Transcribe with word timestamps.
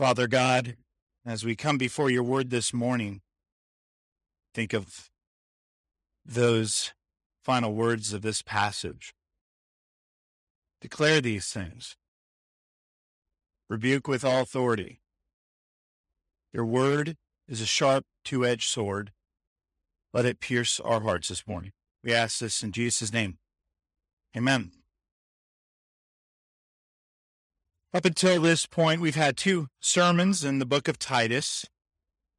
Father 0.00 0.26
God, 0.26 0.78
as 1.26 1.44
we 1.44 1.54
come 1.54 1.76
before 1.76 2.08
your 2.08 2.22
word 2.22 2.48
this 2.48 2.72
morning, 2.72 3.20
think 4.54 4.72
of 4.72 5.10
those 6.24 6.94
final 7.44 7.74
words 7.74 8.14
of 8.14 8.22
this 8.22 8.40
passage. 8.40 9.12
Declare 10.80 11.20
these 11.20 11.48
things. 11.48 11.98
Rebuke 13.68 14.08
with 14.08 14.24
all 14.24 14.40
authority. 14.40 15.02
Your 16.50 16.64
word 16.64 17.18
is 17.46 17.60
a 17.60 17.66
sharp, 17.66 18.06
two 18.24 18.46
edged 18.46 18.70
sword. 18.70 19.12
Let 20.14 20.24
it 20.24 20.40
pierce 20.40 20.80
our 20.80 21.02
hearts 21.02 21.28
this 21.28 21.46
morning. 21.46 21.72
We 22.02 22.14
ask 22.14 22.38
this 22.38 22.62
in 22.62 22.72
Jesus' 22.72 23.12
name. 23.12 23.36
Amen. 24.34 24.70
Up 27.92 28.04
until 28.04 28.40
this 28.40 28.66
point, 28.66 29.00
we've 29.00 29.16
had 29.16 29.36
two 29.36 29.66
sermons 29.80 30.44
in 30.44 30.60
the 30.60 30.66
book 30.66 30.86
of 30.86 30.96
Titus 30.96 31.64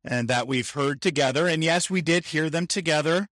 and 0.04 0.30
that 0.30 0.48
we've 0.48 0.70
heard 0.70 1.02
together. 1.02 1.46
And 1.46 1.62
yes, 1.62 1.90
we 1.90 2.02
did 2.02 2.28
hear 2.28 2.50
them 2.50 2.68
together. 2.68 3.28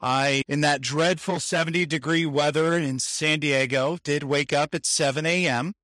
I, 0.00 0.42
in 0.48 0.62
that 0.62 0.80
dreadful 0.80 1.40
70 1.40 1.84
degree 1.84 2.24
weather 2.24 2.72
in 2.74 3.00
San 3.00 3.40
Diego, 3.40 3.98
did 4.02 4.22
wake 4.22 4.52
up 4.52 4.74
at 4.74 4.86
7 4.86 5.26
a.m. 5.26 5.74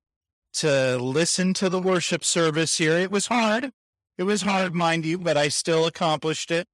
to 0.55 0.97
listen 0.97 1.53
to 1.55 1.69
the 1.69 1.81
worship 1.81 2.25
service 2.25 2.79
here. 2.79 2.97
It 2.97 3.11
was 3.11 3.27
hard. 3.27 3.71
It 4.17 4.23
was 4.23 4.43
hard, 4.43 4.75
mind 4.75 5.05
you, 5.05 5.19
but 5.19 5.37
I 5.37 5.49
still 5.49 5.85
accomplished 5.85 6.51
it. 6.51 6.67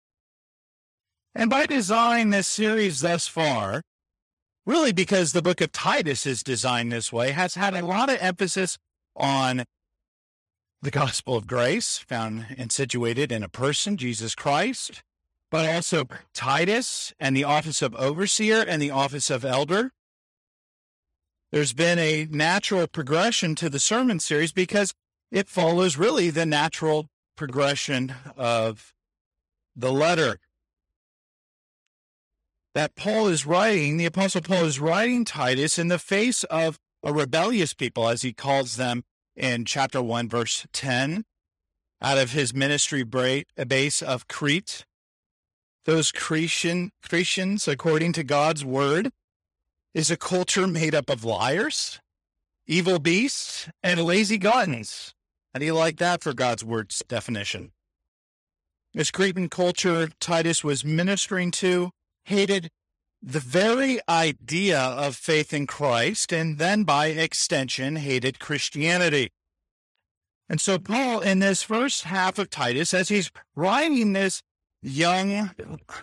And 1.35 1.51
by 1.51 1.67
design, 1.67 2.31
this 2.31 2.47
series 2.47 3.01
thus 3.01 3.27
far, 3.27 3.83
really 4.67 4.93
because 4.93 5.33
the 5.33 5.43
book 5.43 5.61
of 5.61 5.73
Titus 5.73 6.27
is 6.27 6.43
designed 6.43 6.93
this 6.93 7.13
way, 7.13 7.33
has 7.33 7.55
had 7.55 7.75
a 7.75 7.85
lot 7.85 8.11
of 8.11 8.19
emphasis 8.21 8.79
on 9.17 9.65
the 10.83 10.91
gospel 10.91 11.37
of 11.37 11.47
grace 11.47 11.99
found 11.99 12.47
and 12.57 12.73
situated 12.73 13.31
in 13.31 13.43
a 13.43 13.49
person, 13.49 13.97
Jesus 13.97 14.35
Christ, 14.35 15.03
but 15.51 15.69
also 15.69 16.07
Titus 16.33 17.13
and 17.21 17.37
the 17.37 17.45
office 17.45 17.83
of 17.83 17.95
overseer 17.97 18.65
and 18.67 18.81
the 18.81 18.91
office 18.91 19.31
of 19.31 19.45
elder. 19.45 19.91
There's 21.53 21.73
been 21.73 21.99
a 21.99 22.29
natural 22.31 22.87
progression 22.87 23.55
to 23.57 23.69
the 23.69 23.81
sermon 23.81 24.21
series 24.21 24.53
because 24.53 24.95
it 25.31 25.49
follows 25.49 25.97
really 25.97 26.31
the 26.31 26.47
natural 26.47 27.09
progression 27.37 28.15
of 28.37 28.93
the 29.77 29.93
letter 29.93 30.39
that 32.75 32.95
Paul 32.95 33.27
is 33.27 33.47
writing, 33.47 33.97
the 33.97 34.07
Apostle 34.07 34.43
Paul 34.43 34.65
is 34.65 34.79
writing 34.79 35.25
Titus 35.25 35.79
in 35.79 35.89
the 35.89 35.99
face 35.99 36.45
of 36.45 36.79
a 37.03 37.13
rebellious 37.13 37.75
people, 37.75 38.09
as 38.09 38.23
he 38.23 38.33
calls 38.33 38.77
them 38.77 39.05
in 39.37 39.65
chapter 39.65 40.03
1, 40.03 40.29
verse 40.29 40.67
10, 40.73 41.25
out 42.03 42.19
of 42.19 42.33
his 42.33 42.55
ministry 42.55 43.03
base 43.03 44.03
of 44.03 44.29
Crete. 44.29 44.85
Those 45.87 46.13
Cretan, 46.13 46.93
Cretans, 47.03 47.67
according 47.67 48.13
to 48.15 48.23
God's 48.23 48.65
word, 48.65 49.11
is 49.95 50.11
a 50.11 50.17
culture 50.17 50.67
made 50.67 50.95
up 50.95 51.09
of 51.11 51.25
liars, 51.25 52.01
evil 52.67 52.99
beasts, 52.99 53.69
and 53.83 54.03
lazy 54.03 54.39
gluttons. 54.39 55.15
How 55.53 55.61
do 55.61 55.67
you 55.67 55.75
like 55.75 55.97
that 55.97 56.23
for 56.23 56.33
God's 56.33 56.65
word's 56.65 57.03
definition? 57.09 57.73
This 58.93 59.11
Cretan 59.11 59.49
culture 59.49 60.11
Titus 60.21 60.63
was 60.63 60.85
ministering 60.85 61.51
to 61.53 61.91
hated 62.25 62.71
the 63.23 63.41
very 63.41 64.01
idea 64.09 64.79
of 64.81 65.15
faith 65.17 65.53
in 65.53 65.67
Christ 65.67 66.33
and 66.33 66.59
then 66.59 66.85
by 66.85 67.07
extension 67.09 67.97
hated 67.97 68.39
Christianity. 68.39 69.31
And 70.49 70.61
so, 70.61 70.79
Paul, 70.79 71.21
in 71.21 71.39
this 71.39 71.63
first 71.63 72.05
half 72.05 72.39
of 72.39 72.51
Titus, 72.51 72.93
as 72.93 73.09
he's 73.09 73.31
writing 73.55 74.13
this 74.13 74.43
young 74.83 75.51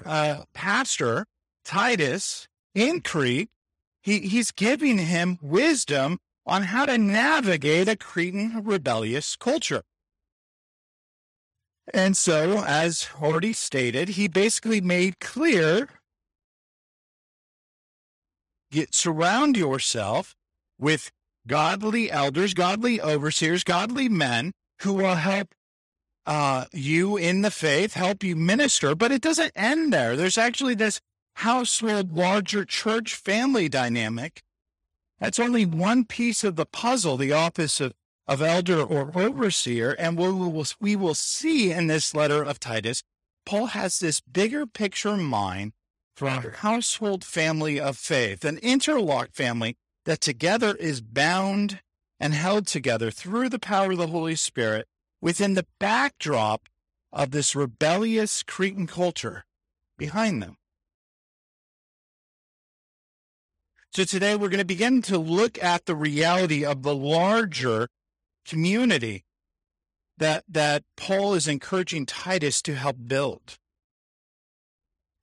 uh, 0.05 0.43
pastor, 0.53 1.25
Titus, 1.65 2.47
in 2.73 3.01
Crete, 3.01 3.49
he, 4.01 4.19
he's 4.19 4.51
giving 4.51 4.99
him 4.99 5.37
wisdom 5.41 6.19
on 6.45 6.63
how 6.63 6.85
to 6.85 6.97
navigate 6.97 7.89
a 7.89 7.97
Cretan 7.97 8.63
rebellious 8.63 9.35
culture. 9.35 9.81
And 11.93 12.15
so, 12.15 12.63
as 12.65 13.09
already 13.21 13.53
stated, 13.53 14.09
he 14.09 14.27
basically 14.27 14.79
made 14.79 15.19
clear 15.19 15.89
get 18.71 18.93
surround 18.93 19.57
yourself 19.57 20.35
with 20.79 21.11
godly 21.47 22.11
elders, 22.11 22.53
godly 22.53 23.01
overseers, 23.01 23.63
godly 23.63 24.09
men 24.09 24.51
who 24.81 24.93
will 24.93 25.15
help 25.15 25.53
uh, 26.25 26.65
you 26.73 27.15
in 27.15 27.41
the 27.41 27.51
faith, 27.51 27.93
help 27.93 28.23
you 28.23 28.35
minister. 28.35 28.93
But 28.95 29.11
it 29.11 29.21
doesn't 29.21 29.53
end 29.55 29.93
there. 29.93 30.15
There's 30.15 30.37
actually 30.37 30.75
this 30.75 30.99
household, 31.35 32.11
larger 32.15 32.65
church 32.65 33.15
family 33.15 33.69
dynamic. 33.69 34.41
That's 35.19 35.39
only 35.39 35.65
one 35.65 36.03
piece 36.05 36.43
of 36.43 36.55
the 36.55 36.65
puzzle, 36.65 37.17
the 37.17 37.31
office 37.31 37.79
of, 37.79 37.93
of 38.27 38.41
elder 38.41 38.81
or 38.81 39.11
overseer. 39.15 39.95
And 39.97 40.17
we 40.17 40.29
will, 40.29 40.65
we 40.79 40.95
will 40.95 41.15
see 41.15 41.71
in 41.71 41.87
this 41.87 42.13
letter 42.13 42.43
of 42.43 42.59
Titus, 42.59 43.03
Paul 43.45 43.67
has 43.67 43.99
this 43.99 44.19
bigger 44.19 44.65
picture 44.65 45.13
in 45.13 45.23
mind 45.23 45.71
a 46.25 46.51
household 46.57 47.23
family 47.23 47.79
of 47.79 47.97
faith, 47.97 48.43
an 48.43 48.57
interlocked 48.59 49.35
family 49.35 49.75
that 50.05 50.21
together 50.21 50.75
is 50.75 51.01
bound 51.01 51.81
and 52.19 52.33
held 52.33 52.65
together 52.67 53.11
through 53.11 53.49
the 53.49 53.59
power 53.59 53.91
of 53.91 53.97
the 53.97 54.07
Holy 54.07 54.35
Spirit 54.35 54.87
within 55.21 55.53
the 55.53 55.67
backdrop 55.79 56.67
of 57.11 57.31
this 57.31 57.55
rebellious 57.55 58.43
Cretan 58.43 58.87
culture 58.87 59.45
behind 59.97 60.41
them. 60.41 60.57
So 63.91 64.03
today 64.03 64.35
we're 64.35 64.49
going 64.49 64.59
to 64.59 64.65
begin 64.65 65.01
to 65.03 65.17
look 65.17 65.61
at 65.63 65.85
the 65.85 65.95
reality 65.95 66.63
of 66.63 66.83
the 66.83 66.95
larger 66.95 67.87
community 68.45 69.25
that, 70.17 70.43
that 70.47 70.83
Paul 70.95 71.33
is 71.33 71.47
encouraging 71.47 72.05
Titus 72.05 72.61
to 72.63 72.75
help 72.75 72.97
build. 73.07 73.57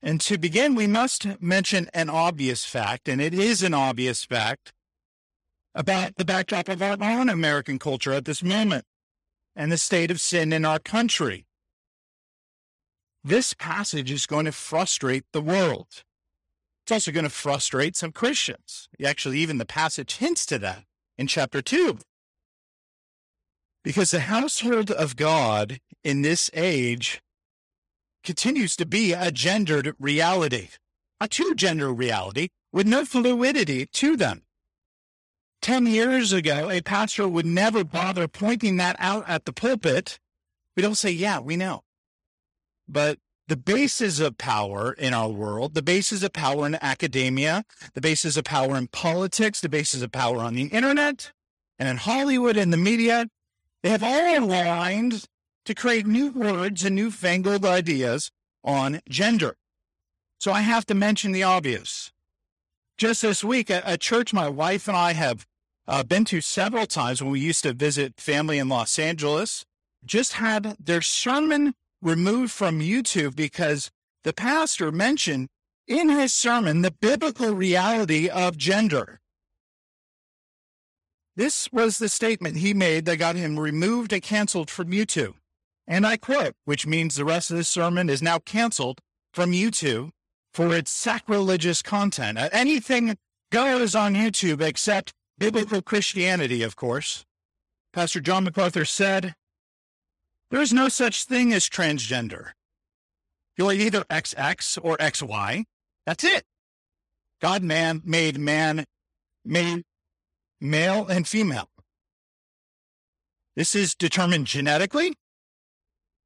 And 0.05 0.21
to 0.21 0.37
begin, 0.37 0.75
we 0.75 0.87
must 0.87 1.41
mention 1.41 1.89
an 1.95 2.11
obvious 2.11 2.67
fact, 2.67 3.09
and 3.09 3.23
it 3.23 3.33
is 3.33 3.63
an 3.63 3.73
obvious 3.73 4.23
fact 4.23 4.75
about 5.75 6.17
the 6.17 6.27
backdrop 6.27 6.69
of 6.69 6.83
our 6.83 6.99
own 7.01 7.31
American 7.31 7.79
culture 7.79 8.13
at 8.13 8.27
this 8.27 8.43
moment 8.43 8.85
and 9.57 9.73
the 9.73 9.79
state 9.79 10.11
of 10.11 10.21
sin 10.21 10.53
in 10.53 10.67
our 10.67 10.79
country. 10.79 11.47
This 13.25 13.55
passage 13.55 14.11
is 14.11 14.27
going 14.27 14.45
to 14.45 14.53
frustrate 14.53 15.25
the 15.33 15.41
world. 15.41 16.05
It's 16.85 16.93
also 16.93 17.11
going 17.11 17.25
to 17.25 17.31
frustrate 17.31 17.97
some 17.97 18.13
Christians. 18.13 18.91
Actually, 19.03 19.39
even 19.39 19.57
the 19.57 19.65
passage 19.65 20.17
hints 20.17 20.45
to 20.47 20.59
that 20.59 20.85
in 21.17 21.29
chapter 21.29 21.63
2. 21.63 21.97
Because 23.83 24.11
the 24.11 24.21
household 24.21 24.91
of 24.91 25.17
God 25.17 25.79
in 26.05 26.21
this 26.21 26.51
age 26.53 27.23
continues 28.25 28.75
to 28.77 28.87
be 28.87 29.13
a 29.13 29.31
gendered 29.31 29.95
reality, 30.01 30.69
a 31.21 31.29
two 31.29 31.55
gender 31.55 31.93
reality 31.93 32.49
with 32.73 32.87
no 32.87 33.05
fluidity 33.05 33.87
to 33.87 34.17
them. 34.17 34.43
Ten 35.63 35.87
years 35.87 36.33
ago, 36.33 36.71
a 36.71 36.83
pastor 36.83 37.29
would 37.29 37.47
never 37.47 37.85
bother 37.85 38.27
pointing 38.27 38.77
that 38.79 38.97
out 38.99 39.25
at 39.29 39.45
the 39.45 39.53
pulpit. 39.53 40.19
We 40.77 40.83
don't 40.83 40.97
say, 40.97 41.11
yeah, 41.11 41.39
we 41.39 41.57
know. 41.57 41.85
But 42.89 43.19
the 43.47 43.57
basis 43.57 44.21
of 44.21 44.39
power 44.39 44.93
in 44.93 45.15
our 45.15 45.29
world, 45.29 45.75
the 45.75 45.83
basis 45.83 46.23
of 46.23 46.33
power 46.33 46.67
in 46.67 46.75
academia, 46.77 47.65
the 47.95 48.01
basis 48.01 48.37
of 48.37 48.45
power 48.45 48.77
in 48.77 48.89
politics, 48.89 49.61
the 49.61 49.69
basis 49.69 50.03
of 50.03 50.13
power 50.13 50.39
on 50.39 50.55
the 50.55 50.65
internet 50.65 51.33
and 51.79 51.89
in 51.89 51.99
Hollywood 51.99 52.57
and 52.57 52.73
the 52.73 52.79
media, 52.79 53.29
they 53.83 53.91
have 53.91 54.03
all 54.03 54.39
aligned 54.39 55.27
to 55.65 55.75
create 55.75 56.07
new 56.07 56.31
words 56.31 56.85
and 56.85 56.95
newfangled 56.95 57.65
ideas 57.65 58.31
on 58.63 59.01
gender. 59.09 59.57
So 60.39 60.53
I 60.53 60.61
have 60.61 60.87
to 60.87 60.95
mention 60.95 61.33
the 61.33 61.43
obvious. 61.43 62.13
Just 62.99 63.23
this 63.23 63.43
week, 63.43 63.71
a, 63.71 63.83
a 63.85 63.99
church 63.99 64.33
my 64.33 64.49
wife 64.49 64.89
and 64.89 64.97
I 64.97 65.13
have 65.13 65.47
uh, 65.87 66.03
been 66.03 66.25
to 66.27 66.41
several 66.41 66.87
times 66.87 67.23
when 67.23 67.33
we 67.33 67.41
used 67.41 67.63
to 67.65 67.73
visit 67.73 68.21
family 68.21 68.59
in 68.59 68.69
Los 68.69 68.99
Angeles, 68.99 69.65
just 70.05 70.35
had 70.35 70.77
their 70.79 71.03
sermon 71.03 71.75
removed 72.03 72.53
from 72.53 72.81
YouTube 72.81 73.35
because 73.35 73.91
the 74.23 74.33
pastor 74.33 74.93
mentioned 74.93 75.49
in 75.87 76.09
his 76.09 76.33
sermon 76.33 76.83
the 76.83 76.91
biblical 76.91 77.55
reality 77.55 78.29
of 78.29 78.57
gender. 78.57 79.21
This 81.37 81.69
was 81.73 81.99
the 81.99 82.09
statement 82.09 82.59
he 82.59 82.75
made 82.75 83.07
that 83.07 83.17
got 83.17 83.35
him 83.35 83.59
removed 83.59 84.13
and 84.13 84.23
canceled 84.23 84.71
from 84.71 84.91
YouTube. 84.91 85.35
And 85.87 86.07
I 86.07 86.17
quote, 86.17 86.55
which 86.65 86.87
means 86.87 87.15
the 87.15 87.25
rest 87.25 87.51
of 87.51 87.57
this 87.57 87.69
sermon 87.69 88.09
is 88.09 88.23
now 88.23 88.39
canceled 88.39 89.01
from 89.33 89.53
YouTube 89.53 90.11
for 90.53 90.75
its 90.75 90.91
sacrilegious 90.91 91.83
content. 91.83 92.39
Uh, 92.39 92.49
anything 92.53 93.17
goes 93.51 93.95
on 93.95 94.15
YouTube 94.15 94.61
except 94.63 95.13
biblical 95.39 95.83
Christianity, 95.83 96.63
of 96.63 96.77
course. 96.77 97.25
Pastor 97.93 98.21
John 98.21 98.45
MacArthur 98.45 98.85
said, 98.85 99.35
There 100.51 100.61
is 100.61 100.73
no 100.73 100.89
such 100.89 101.25
thing 101.25 101.53
as 101.53 101.69
transgender. 101.69 102.53
You're 103.57 103.73
either 103.73 104.05
XX 104.05 104.79
or 104.83 104.97
XY. 104.97 105.65
That's 106.07 106.25
it. 106.25 106.45
God 107.41 107.63
man 107.63 108.03
made 108.05 108.39
man, 108.39 108.85
made 109.45 109.85
male 110.61 111.07
and 111.07 111.29
female. 111.29 111.69
This 113.55 113.75
is 113.75 113.95
determined 113.95 114.47
genetically. 114.47 115.15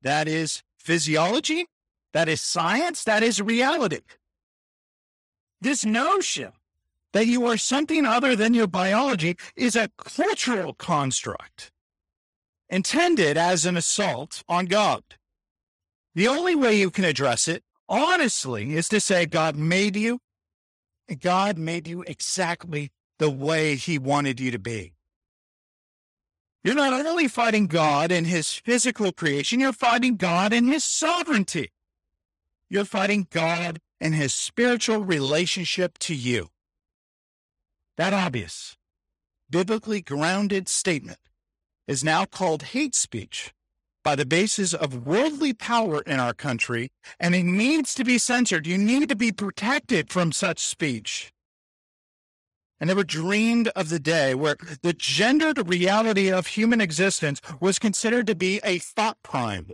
That 0.03 0.29
is 0.29 0.62
physiology. 0.79 1.67
That 2.12 2.29
is 2.29 2.41
science. 2.41 3.05
That 3.05 3.23
is 3.23 3.41
reality. 3.41 4.00
This 5.61 5.85
notion 5.85 6.53
that 7.12 7.27
you 7.27 7.47
are 7.47 7.56
something 7.56 8.05
other 8.05 8.37
than 8.37 8.55
your 8.55 8.67
biology 8.67 9.37
is 9.56 9.75
a 9.75 9.91
cultural 9.99 10.75
construct 10.75 11.73
intended 12.71 13.37
as 13.37 13.65
an 13.65 13.77
assault 13.77 14.43
on 14.49 14.67
God. 14.67 15.03
The 16.15 16.29
only 16.29 16.55
way 16.55 16.75
you 16.75 16.91
can 16.91 17.05
address 17.05 17.49
it, 17.49 17.62
honestly, 17.89 18.75
is 18.75 18.89
to 18.89 19.00
say 19.00 19.27
God 19.27 19.56
made 19.56 19.97
you. 19.97 20.21
God 21.21 21.56
made 21.56 21.89
you 21.89 22.03
exactly 22.03 22.91
the 23.19 23.31
way 23.31 23.77
he 23.77 23.99
wanted 23.99 24.39
you 24.39 24.50
to 24.50 24.59
be. 24.59 24.93
You're 26.65 26.75
not 26.75 26.93
only 27.07 27.29
fighting 27.29 27.67
God 27.67 28.11
in 28.11 28.25
his 28.25 28.53
physical 28.53 29.13
creation, 29.13 29.61
you're 29.61 29.73
fighting 29.73 30.17
God 30.17 30.53
in 30.53 30.67
his 30.67 30.85
sovereignty. 30.85 31.71
You're 32.69 32.85
fighting 32.85 33.29
God 33.31 33.79
in 34.01 34.13
his 34.13 34.35
spiritual 34.35 35.05
relationship 35.05 35.99
to 35.99 36.15
you. 36.15 36.49
That 37.97 38.13
obvious, 38.13 38.77
biblically 39.51 40.01
grounded 40.03 40.69
statement 40.69 41.19
is 41.87 42.05
now 42.05 42.25
called 42.25 42.63
hate 42.63 42.95
speech 42.95 43.53
by 44.05 44.15
the 44.15 44.27
basis 44.27 44.75
of 44.75 45.07
worldly 45.07 45.53
power 45.53 46.03
in 46.03 46.21
our 46.21 46.35
country, 46.35 46.91
and 47.19 47.35
it 47.35 47.45
needs 47.45 47.95
to 47.95 48.05
be 48.05 48.19
censored. 48.19 48.67
You 48.67 48.79
need 48.79 49.09
to 49.09 49.17
be 49.17 49.33
protected 49.33 50.11
from 50.11 50.33
such 50.33 50.61
speech. 50.61 51.33
I 52.81 52.85
never 52.85 53.03
dreamed 53.03 53.69
of 53.69 53.89
the 53.89 53.99
day 53.99 54.35
where 54.35 54.57
the 54.83 54.93
gendered 54.93 55.69
reality 55.69 56.31
of 56.31 56.49
human 56.49 56.81
existence 56.81 57.41
was 57.61 57.79
considered 57.79 58.27
to 58.29 58.37
be 58.37 58.61
a 58.63 58.79
thought 58.79 59.19
crime. 59.25 59.71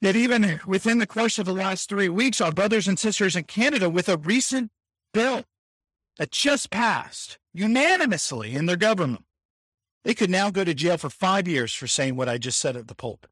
Yet, 0.00 0.16
even 0.16 0.60
within 0.66 0.98
the 0.98 1.06
course 1.06 1.38
of 1.38 1.46
the 1.46 1.54
last 1.54 1.88
three 1.88 2.08
weeks, 2.08 2.40
our 2.40 2.52
brothers 2.52 2.88
and 2.88 2.98
sisters 2.98 3.36
in 3.36 3.44
Canada, 3.44 3.88
with 3.88 4.08
a 4.08 4.18
recent 4.18 4.70
bill 5.14 5.44
that 6.18 6.30
just 6.30 6.70
passed 6.70 7.38
unanimously 7.52 8.54
in 8.54 8.66
their 8.66 8.76
government, 8.76 9.24
they 10.04 10.14
could 10.14 10.30
now 10.30 10.50
go 10.50 10.64
to 10.64 10.74
jail 10.74 10.98
for 10.98 11.08
five 11.08 11.48
years 11.48 11.72
for 11.72 11.86
saying 11.86 12.16
what 12.16 12.28
I 12.28 12.38
just 12.38 12.58
said 12.58 12.76
at 12.76 12.88
the 12.88 12.94
pulpit. 12.94 13.30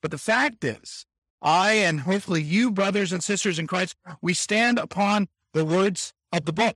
But 0.00 0.10
the 0.10 0.18
fact 0.18 0.62
is, 0.62 1.06
I 1.44 1.72
and 1.72 2.00
hopefully 2.00 2.42
you, 2.42 2.70
brothers 2.70 3.12
and 3.12 3.22
sisters 3.22 3.58
in 3.58 3.66
Christ, 3.66 3.94
we 4.22 4.32
stand 4.32 4.78
upon 4.78 5.28
the 5.52 5.64
words 5.64 6.14
of 6.32 6.46
the 6.46 6.52
book. 6.54 6.74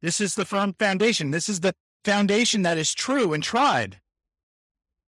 This 0.00 0.20
is 0.20 0.36
the 0.36 0.44
firm 0.44 0.74
foundation. 0.78 1.32
This 1.32 1.48
is 1.48 1.60
the 1.60 1.74
foundation 2.04 2.62
that 2.62 2.78
is 2.78 2.94
true 2.94 3.32
and 3.32 3.42
tried. 3.42 4.00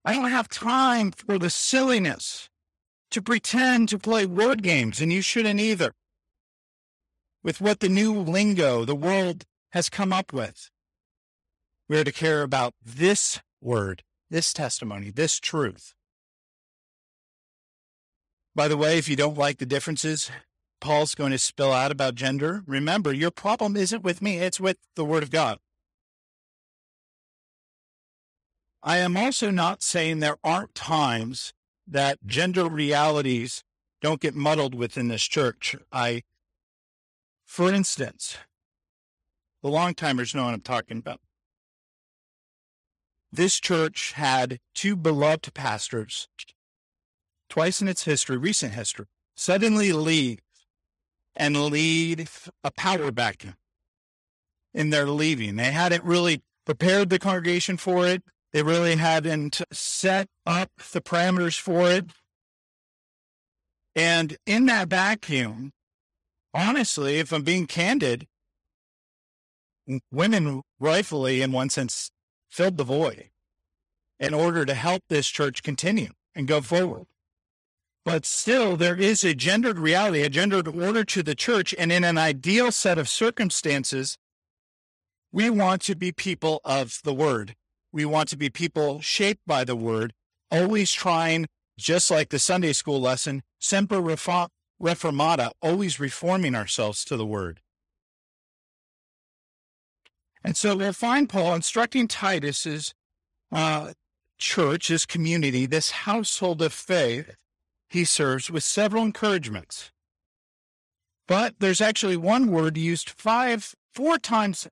I 0.06 0.14
don't 0.14 0.30
have 0.30 0.48
time 0.48 1.12
for 1.12 1.38
the 1.38 1.50
silliness 1.50 2.48
to 3.10 3.20
pretend 3.20 3.90
to 3.90 3.98
play 3.98 4.24
word 4.24 4.62
games, 4.62 5.02
and 5.02 5.12
you 5.12 5.20
shouldn't 5.20 5.60
either. 5.60 5.92
With 7.42 7.60
what 7.60 7.80
the 7.80 7.90
new 7.90 8.18
lingo 8.18 8.86
the 8.86 8.94
world 8.94 9.44
has 9.72 9.90
come 9.90 10.12
up 10.12 10.32
with, 10.32 10.70
we 11.88 11.98
are 11.98 12.04
to 12.04 12.12
care 12.12 12.42
about 12.42 12.72
this 12.82 13.40
word, 13.60 14.02
this 14.30 14.52
testimony, 14.54 15.10
this 15.10 15.38
truth. 15.38 15.94
By 18.54 18.68
the 18.68 18.76
way, 18.76 18.98
if 18.98 19.08
you 19.08 19.16
don't 19.16 19.38
like 19.38 19.58
the 19.58 19.66
differences 19.66 20.30
Paul's 20.80 21.14
going 21.14 21.30
to 21.30 21.38
spill 21.38 21.72
out 21.72 21.92
about 21.92 22.16
gender, 22.16 22.62
remember 22.66 23.12
your 23.12 23.30
problem 23.30 23.76
isn't 23.76 24.02
with 24.02 24.20
me, 24.20 24.38
it's 24.38 24.60
with 24.60 24.76
the 24.94 25.04
Word 25.04 25.22
of 25.22 25.30
God. 25.30 25.58
I 28.82 28.98
am 28.98 29.16
also 29.16 29.50
not 29.50 29.82
saying 29.82 30.18
there 30.18 30.38
aren't 30.42 30.74
times 30.74 31.54
that 31.86 32.26
gender 32.26 32.68
realities 32.68 33.62
don't 34.00 34.20
get 34.20 34.34
muddled 34.34 34.74
within 34.74 35.08
this 35.08 35.22
church. 35.22 35.76
I, 35.92 36.22
for 37.46 37.72
instance, 37.72 38.36
the 39.62 39.70
long 39.70 39.94
timers 39.94 40.34
know 40.34 40.44
what 40.44 40.54
I'm 40.54 40.60
talking 40.60 40.98
about. 40.98 41.20
This 43.30 43.60
church 43.60 44.12
had 44.12 44.58
two 44.74 44.96
beloved 44.96 45.54
pastors 45.54 46.28
twice 47.52 47.82
in 47.82 47.88
its 47.88 48.04
history, 48.04 48.38
recent 48.38 48.72
history, 48.72 49.04
suddenly 49.36 49.92
leave 49.92 50.38
and 51.36 51.66
lead 51.66 52.26
a 52.64 52.70
power 52.70 53.10
vacuum 53.10 53.56
in 54.72 54.88
their 54.88 55.06
leaving. 55.06 55.56
They 55.56 55.70
hadn't 55.70 56.02
really 56.02 56.40
prepared 56.64 57.10
the 57.10 57.18
congregation 57.18 57.76
for 57.76 58.06
it. 58.06 58.22
They 58.54 58.62
really 58.62 58.96
hadn't 58.96 59.60
set 59.70 60.28
up 60.46 60.70
the 60.92 61.02
parameters 61.02 61.60
for 61.60 61.90
it. 61.90 62.06
And 63.94 64.38
in 64.46 64.64
that 64.66 64.88
vacuum, 64.88 65.72
honestly, 66.54 67.18
if 67.18 67.34
I'm 67.34 67.42
being 67.42 67.66
candid, 67.66 68.28
women 70.10 70.62
rightfully, 70.80 71.42
in 71.42 71.52
one 71.52 71.68
sense, 71.68 72.10
filled 72.48 72.78
the 72.78 72.84
void 72.84 73.28
in 74.18 74.32
order 74.32 74.64
to 74.64 74.72
help 74.72 75.02
this 75.10 75.28
church 75.28 75.62
continue 75.62 76.12
and 76.34 76.48
go 76.48 76.62
forward. 76.62 77.08
But 78.04 78.26
still, 78.26 78.76
there 78.76 78.96
is 78.96 79.22
a 79.22 79.34
gendered 79.34 79.78
reality, 79.78 80.22
a 80.22 80.28
gendered 80.28 80.66
order 80.66 81.04
to 81.04 81.22
the 81.22 81.34
church. 81.34 81.74
And 81.78 81.92
in 81.92 82.02
an 82.02 82.18
ideal 82.18 82.72
set 82.72 82.98
of 82.98 83.08
circumstances, 83.08 84.18
we 85.30 85.50
want 85.50 85.82
to 85.82 85.94
be 85.94 86.10
people 86.12 86.60
of 86.64 86.98
the 87.04 87.14
word. 87.14 87.54
We 87.92 88.04
want 88.04 88.28
to 88.30 88.36
be 88.36 88.50
people 88.50 89.00
shaped 89.00 89.42
by 89.46 89.64
the 89.64 89.76
word, 89.76 90.14
always 90.50 90.92
trying, 90.92 91.46
just 91.78 92.10
like 92.10 92.30
the 92.30 92.38
Sunday 92.38 92.72
school 92.72 93.00
lesson, 93.00 93.42
semper 93.60 94.00
reformata, 94.00 95.50
always 95.60 96.00
reforming 96.00 96.54
ourselves 96.54 97.04
to 97.04 97.16
the 97.16 97.26
word. 97.26 97.60
And 100.44 100.56
so 100.56 100.76
we'll 100.76 100.92
find 100.92 101.28
Paul 101.28 101.54
instructing 101.54 102.08
Titus's 102.08 102.94
uh, 103.52 103.92
church, 104.38 104.88
his 104.88 105.06
community, 105.06 105.66
this 105.66 105.90
household 105.90 106.60
of 106.62 106.72
faith, 106.72 107.36
he 107.92 108.04
serves 108.06 108.50
with 108.50 108.64
several 108.64 109.04
encouragements. 109.04 109.90
But 111.28 111.56
there's 111.58 111.80
actually 111.80 112.16
one 112.16 112.50
word 112.50 112.78
used 112.78 113.10
five, 113.10 113.74
four 113.92 114.18
times 114.18 114.66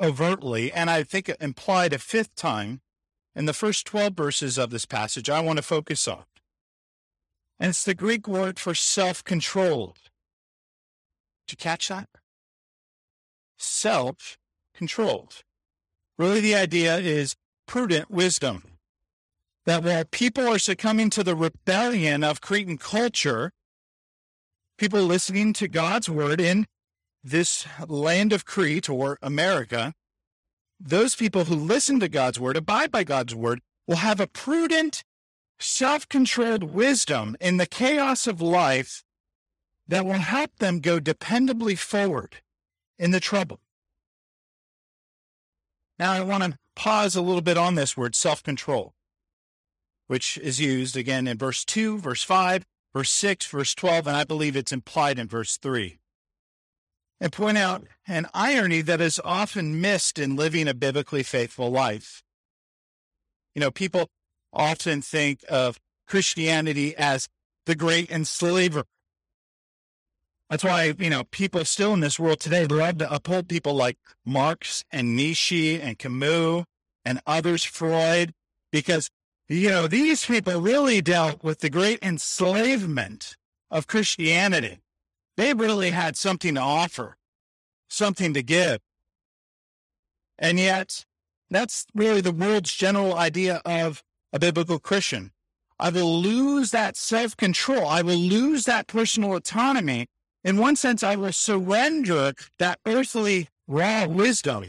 overtly, 0.00 0.72
and 0.72 0.90
I 0.90 1.04
think 1.04 1.30
implied 1.40 1.92
a 1.92 1.98
fifth 1.98 2.34
time 2.34 2.80
in 3.36 3.46
the 3.46 3.52
first 3.52 3.86
12 3.86 4.14
verses 4.14 4.58
of 4.58 4.70
this 4.70 4.86
passage 4.86 5.30
I 5.30 5.40
want 5.40 5.58
to 5.58 5.62
focus 5.62 6.08
on. 6.08 6.24
And 7.60 7.70
it's 7.70 7.84
the 7.84 7.94
Greek 7.94 8.26
word 8.26 8.58
for 8.58 8.74
self 8.74 9.22
controlled. 9.22 9.98
Did 11.46 11.52
you 11.52 11.56
catch 11.58 11.88
that? 11.88 12.08
Self 13.56 14.36
controlled. 14.74 15.42
Really, 16.18 16.40
the 16.40 16.56
idea 16.56 16.98
is 16.98 17.36
prudent 17.66 18.10
wisdom 18.10 18.75
that 19.66 19.82
while 19.82 20.04
people 20.04 20.46
are 20.46 20.60
succumbing 20.60 21.10
to 21.10 21.24
the 21.24 21.34
rebellion 21.34 22.22
of 22.22 22.40
Cretan 22.40 22.78
culture, 22.78 23.52
people 24.78 25.02
listening 25.02 25.52
to 25.54 25.68
God's 25.68 26.08
word 26.08 26.40
in 26.40 26.66
this 27.22 27.66
land 27.88 28.32
of 28.32 28.44
Crete 28.44 28.88
or 28.88 29.18
America, 29.20 29.92
those 30.78 31.16
people 31.16 31.44
who 31.44 31.56
listen 31.56 31.98
to 31.98 32.08
God's 32.08 32.38
word, 32.38 32.56
abide 32.56 32.92
by 32.92 33.02
God's 33.02 33.34
word, 33.34 33.60
will 33.88 33.96
have 33.96 34.20
a 34.20 34.28
prudent, 34.28 35.02
self 35.58 36.08
controlled 36.08 36.62
wisdom 36.62 37.36
in 37.40 37.56
the 37.56 37.66
chaos 37.66 38.28
of 38.28 38.40
life 38.40 39.02
that 39.88 40.06
will 40.06 40.14
help 40.14 40.56
them 40.58 40.78
go 40.78 41.00
dependably 41.00 41.76
forward 41.76 42.36
in 42.98 43.10
the 43.10 43.20
trouble. 43.20 43.60
Now, 45.98 46.12
I 46.12 46.20
want 46.20 46.44
to 46.44 46.58
pause 46.76 47.16
a 47.16 47.22
little 47.22 47.40
bit 47.40 47.56
on 47.56 47.74
this 47.74 47.96
word 47.96 48.14
self 48.14 48.44
control 48.44 48.95
which 50.06 50.38
is 50.38 50.60
used 50.60 50.96
again 50.96 51.26
in 51.26 51.38
verse 51.38 51.64
2, 51.64 51.98
verse 51.98 52.22
5, 52.22 52.64
verse 52.94 53.10
6, 53.10 53.46
verse 53.46 53.74
12, 53.74 54.06
and 54.06 54.16
I 54.16 54.24
believe 54.24 54.56
it's 54.56 54.72
implied 54.72 55.18
in 55.18 55.28
verse 55.28 55.56
3. 55.56 55.98
And 57.20 57.32
point 57.32 57.58
out 57.58 57.86
an 58.06 58.26
irony 58.34 58.82
that 58.82 59.00
is 59.00 59.20
often 59.24 59.80
missed 59.80 60.18
in 60.18 60.36
living 60.36 60.68
a 60.68 60.74
biblically 60.74 61.22
faithful 61.22 61.70
life. 61.70 62.22
You 63.54 63.60
know, 63.60 63.70
people 63.70 64.08
often 64.52 65.00
think 65.00 65.40
of 65.48 65.78
Christianity 66.06 66.94
as 66.96 67.28
the 67.64 67.74
great 67.74 68.10
enslaver. 68.10 68.84
That's 70.50 70.62
why, 70.62 70.94
you 70.98 71.10
know, 71.10 71.24
people 71.24 71.64
still 71.64 71.92
in 71.92 72.00
this 72.00 72.20
world 72.20 72.38
today 72.38 72.66
love 72.66 72.98
to 72.98 73.12
uphold 73.12 73.48
people 73.48 73.74
like 73.74 73.98
Marx 74.24 74.84
and 74.92 75.16
Nietzsche 75.16 75.80
and 75.80 75.98
Camus 75.98 76.64
and 77.04 77.20
others, 77.26 77.64
Freud, 77.64 78.32
because, 78.70 79.10
you 79.48 79.68
know, 79.68 79.86
these 79.86 80.26
people 80.26 80.60
really 80.60 81.00
dealt 81.00 81.44
with 81.44 81.60
the 81.60 81.70
great 81.70 82.00
enslavement 82.02 83.36
of 83.70 83.86
Christianity. 83.86 84.78
They 85.36 85.54
really 85.54 85.90
had 85.90 86.16
something 86.16 86.54
to 86.54 86.60
offer, 86.60 87.16
something 87.88 88.34
to 88.34 88.42
give. 88.42 88.80
And 90.38 90.58
yet, 90.58 91.04
that's 91.50 91.86
really 91.94 92.20
the 92.20 92.32
world's 92.32 92.74
general 92.74 93.14
idea 93.14 93.62
of 93.64 94.02
a 94.32 94.38
biblical 94.38 94.78
Christian. 94.78 95.32
I 95.78 95.90
will 95.90 96.20
lose 96.20 96.70
that 96.70 96.96
self 96.96 97.36
control. 97.36 97.86
I 97.86 98.02
will 98.02 98.16
lose 98.16 98.64
that 98.64 98.86
personal 98.86 99.34
autonomy. 99.34 100.06
In 100.42 100.56
one 100.56 100.76
sense, 100.76 101.02
I 101.02 101.16
will 101.16 101.32
surrender 101.32 102.32
that 102.58 102.78
earthly 102.86 103.48
raw 103.68 104.06
wisdom. 104.06 104.64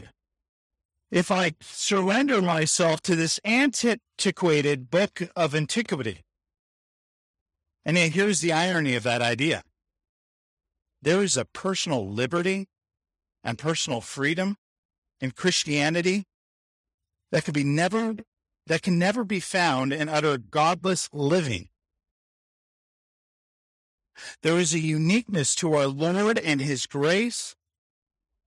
If 1.10 1.30
I 1.30 1.54
surrender 1.60 2.42
myself 2.42 3.00
to 3.02 3.16
this 3.16 3.40
antiquated 3.44 4.90
book 4.90 5.22
of 5.34 5.54
antiquity. 5.54 6.20
And 7.84 7.96
here's 7.96 8.40
the 8.40 8.52
irony 8.52 8.94
of 8.94 9.04
that 9.04 9.22
idea 9.22 9.62
there 11.00 11.22
is 11.22 11.36
a 11.36 11.44
personal 11.44 12.06
liberty 12.08 12.68
and 13.42 13.56
personal 13.56 14.00
freedom 14.00 14.56
in 15.20 15.30
Christianity 15.30 16.24
that 17.30 17.44
can 17.44 17.54
be 17.54 17.64
never 17.64 18.16
that 18.66 18.82
can 18.82 18.98
never 18.98 19.24
be 19.24 19.40
found 19.40 19.92
in 19.92 20.08
utter 20.08 20.36
godless 20.36 21.08
living. 21.12 21.68
There 24.42 24.58
is 24.58 24.74
a 24.74 24.78
uniqueness 24.78 25.54
to 25.56 25.72
our 25.74 25.86
Lord 25.86 26.38
and 26.38 26.60
His 26.60 26.86
grace 26.86 27.54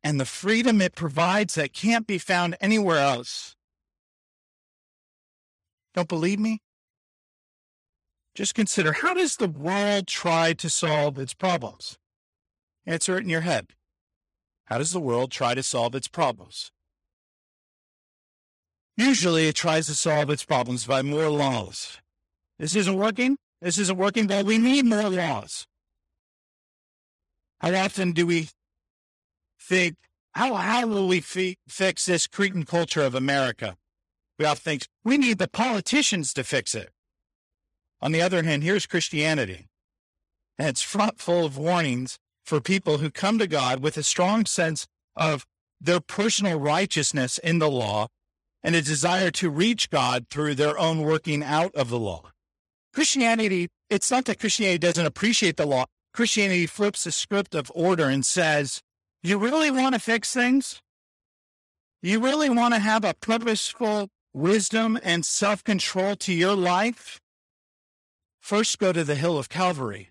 and 0.03 0.20
the 0.20 0.25
freedom 0.25 0.81
it 0.81 0.96
provides 0.96 1.55
that 1.55 1.74
can't 1.74 2.08
be 2.08 2.17
found 2.17 2.55
anywhere 2.60 3.00
else. 3.00 3.55
Don't 5.93 6.08
believe 6.08 6.39
me? 6.39 6.60
Just 8.34 8.55
consider 8.55 8.93
how 8.93 9.13
does 9.13 9.36
the 9.36 9.50
world 9.50 10.08
try 10.08 10.53
to 10.53 10.70
solve 10.70 11.20
its 11.20 11.34
problems? 11.34 11.98
Answer 12.86 13.17
it 13.17 13.24
in 13.24 13.29
your 13.29 13.41
head. 13.41 13.67
How 14.65 14.77
does 14.77 14.91
the 14.91 15.01
world 15.01 15.31
try 15.31 15.53
to 15.53 15.63
solve 15.63 15.96
its 15.96 16.08
problems? 16.08 16.72
Usually 18.96 19.48
it 19.48 19.55
tries 19.55 19.88
to 19.88 19.96
solve 19.96 20.29
its 20.29 20.46
problems 20.46 20.86
by 20.86 21.01
more 21.01 21.29
laws. 21.29 21.98
This 22.58 22.75
isn't 22.75 22.96
working. 22.96 23.38
This 23.62 23.77
isn't 23.77 23.98
working, 23.98 24.27
but 24.27 24.46
we 24.46 24.58
need 24.58 24.86
more 24.86 25.10
laws. 25.10 25.67
How 27.60 27.74
often 27.75 28.13
do 28.13 28.25
we 28.25 28.50
think, 29.71 29.95
how, 30.33 30.53
how 30.55 30.85
will 30.85 31.07
we 31.07 31.21
fi- 31.21 31.57
fix 31.65 32.05
this 32.05 32.27
Cretan 32.27 32.65
culture 32.65 33.03
of 33.03 33.15
America? 33.15 33.77
We 34.37 34.43
often 34.43 34.63
think 34.63 34.87
we 35.05 35.17
need 35.17 35.37
the 35.37 35.47
politicians 35.47 36.33
to 36.33 36.43
fix 36.43 36.75
it. 36.75 36.89
On 38.01 38.11
the 38.11 38.21
other 38.21 38.43
hand, 38.43 38.63
here's 38.63 38.85
Christianity. 38.85 39.69
And 40.57 40.67
it's 40.67 40.81
front 40.81 41.19
full 41.19 41.45
of 41.45 41.57
warnings 41.57 42.19
for 42.43 42.59
people 42.59 42.97
who 42.97 43.09
come 43.09 43.39
to 43.39 43.47
God 43.47 43.81
with 43.81 43.95
a 43.95 44.03
strong 44.03 44.45
sense 44.45 44.87
of 45.15 45.45
their 45.79 46.01
personal 46.01 46.59
righteousness 46.59 47.37
in 47.37 47.59
the 47.59 47.71
law 47.71 48.07
and 48.61 48.75
a 48.75 48.81
desire 48.81 49.31
to 49.31 49.49
reach 49.49 49.89
God 49.89 50.27
through 50.29 50.55
their 50.55 50.77
own 50.77 51.01
working 51.01 51.43
out 51.43 51.73
of 51.75 51.89
the 51.89 51.99
law. 51.99 52.31
Christianity, 52.93 53.69
it's 53.89 54.11
not 54.11 54.25
that 54.25 54.39
Christianity 54.39 54.79
doesn't 54.79 55.05
appreciate 55.05 55.55
the 55.55 55.65
law. 55.65 55.85
Christianity 56.13 56.67
flips 56.67 57.05
the 57.05 57.11
script 57.11 57.55
of 57.55 57.71
order 57.73 58.07
and 58.09 58.25
says, 58.25 58.81
You 59.23 59.37
really 59.37 59.69
want 59.69 59.93
to 59.93 59.99
fix 59.99 60.33
things? 60.33 60.81
You 62.01 62.19
really 62.19 62.49
want 62.49 62.73
to 62.73 62.79
have 62.79 63.03
a 63.03 63.13
purposeful 63.13 64.09
wisdom 64.33 64.99
and 65.03 65.23
self 65.23 65.63
control 65.63 66.15
to 66.17 66.33
your 66.33 66.55
life? 66.55 67.19
First, 68.39 68.79
go 68.79 68.91
to 68.91 69.03
the 69.03 69.15
hill 69.15 69.37
of 69.37 69.49
Calvary 69.49 70.09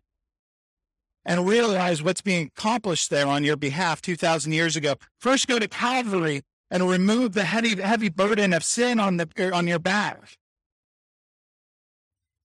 and 1.25 1.49
realize 1.49 2.03
what's 2.03 2.21
being 2.21 2.51
accomplished 2.57 3.11
there 3.11 3.27
on 3.27 3.43
your 3.43 3.57
behalf 3.57 4.01
2,000 4.01 4.53
years 4.53 4.77
ago. 4.77 4.95
First, 5.19 5.49
go 5.49 5.59
to 5.59 5.67
Calvary 5.67 6.43
and 6.71 6.89
remove 6.89 7.33
the 7.33 7.45
heavy, 7.45 7.81
heavy 7.81 8.09
burden 8.09 8.53
of 8.53 8.63
sin 8.63 9.01
on, 9.01 9.17
the, 9.17 9.29
er, 9.39 9.53
on 9.53 9.67
your 9.67 9.81
back. 9.81 10.37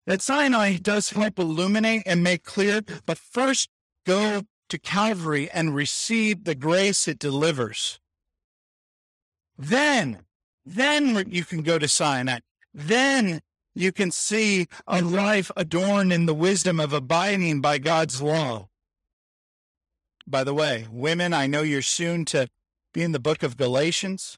That 0.07 0.21
Sinai 0.23 0.77
does 0.77 1.11
help 1.11 1.37
illuminate 1.37 2.03
and 2.07 2.23
make 2.23 2.43
clear, 2.43 2.81
but 3.05 3.19
first 3.19 3.69
go 4.05 4.41
to 4.75 4.79
Calvary 4.79 5.49
and 5.51 5.73
receive 5.73 6.43
the 6.43 6.55
grace 6.55 7.07
it 7.07 7.17
delivers. 7.17 7.99
Then, 9.57 10.25
then 10.65 11.25
you 11.29 11.45
can 11.45 11.61
go 11.61 11.79
to 11.79 11.87
Sinai. 11.87 12.39
Then 12.73 13.41
you 13.73 13.93
can 13.93 14.11
see 14.11 14.67
a 14.85 15.01
life 15.01 15.49
adorned 15.55 16.11
in 16.11 16.25
the 16.25 16.33
wisdom 16.33 16.79
of 16.79 16.91
abiding 16.91 17.61
by 17.61 17.77
God's 17.77 18.21
law. 18.21 18.67
By 20.27 20.43
the 20.43 20.53
way, 20.53 20.87
women, 20.91 21.33
I 21.33 21.47
know 21.47 21.61
you're 21.61 21.81
soon 21.81 22.25
to 22.25 22.49
be 22.93 23.01
in 23.01 23.13
the 23.13 23.19
book 23.19 23.43
of 23.43 23.57
Galatians. 23.57 24.37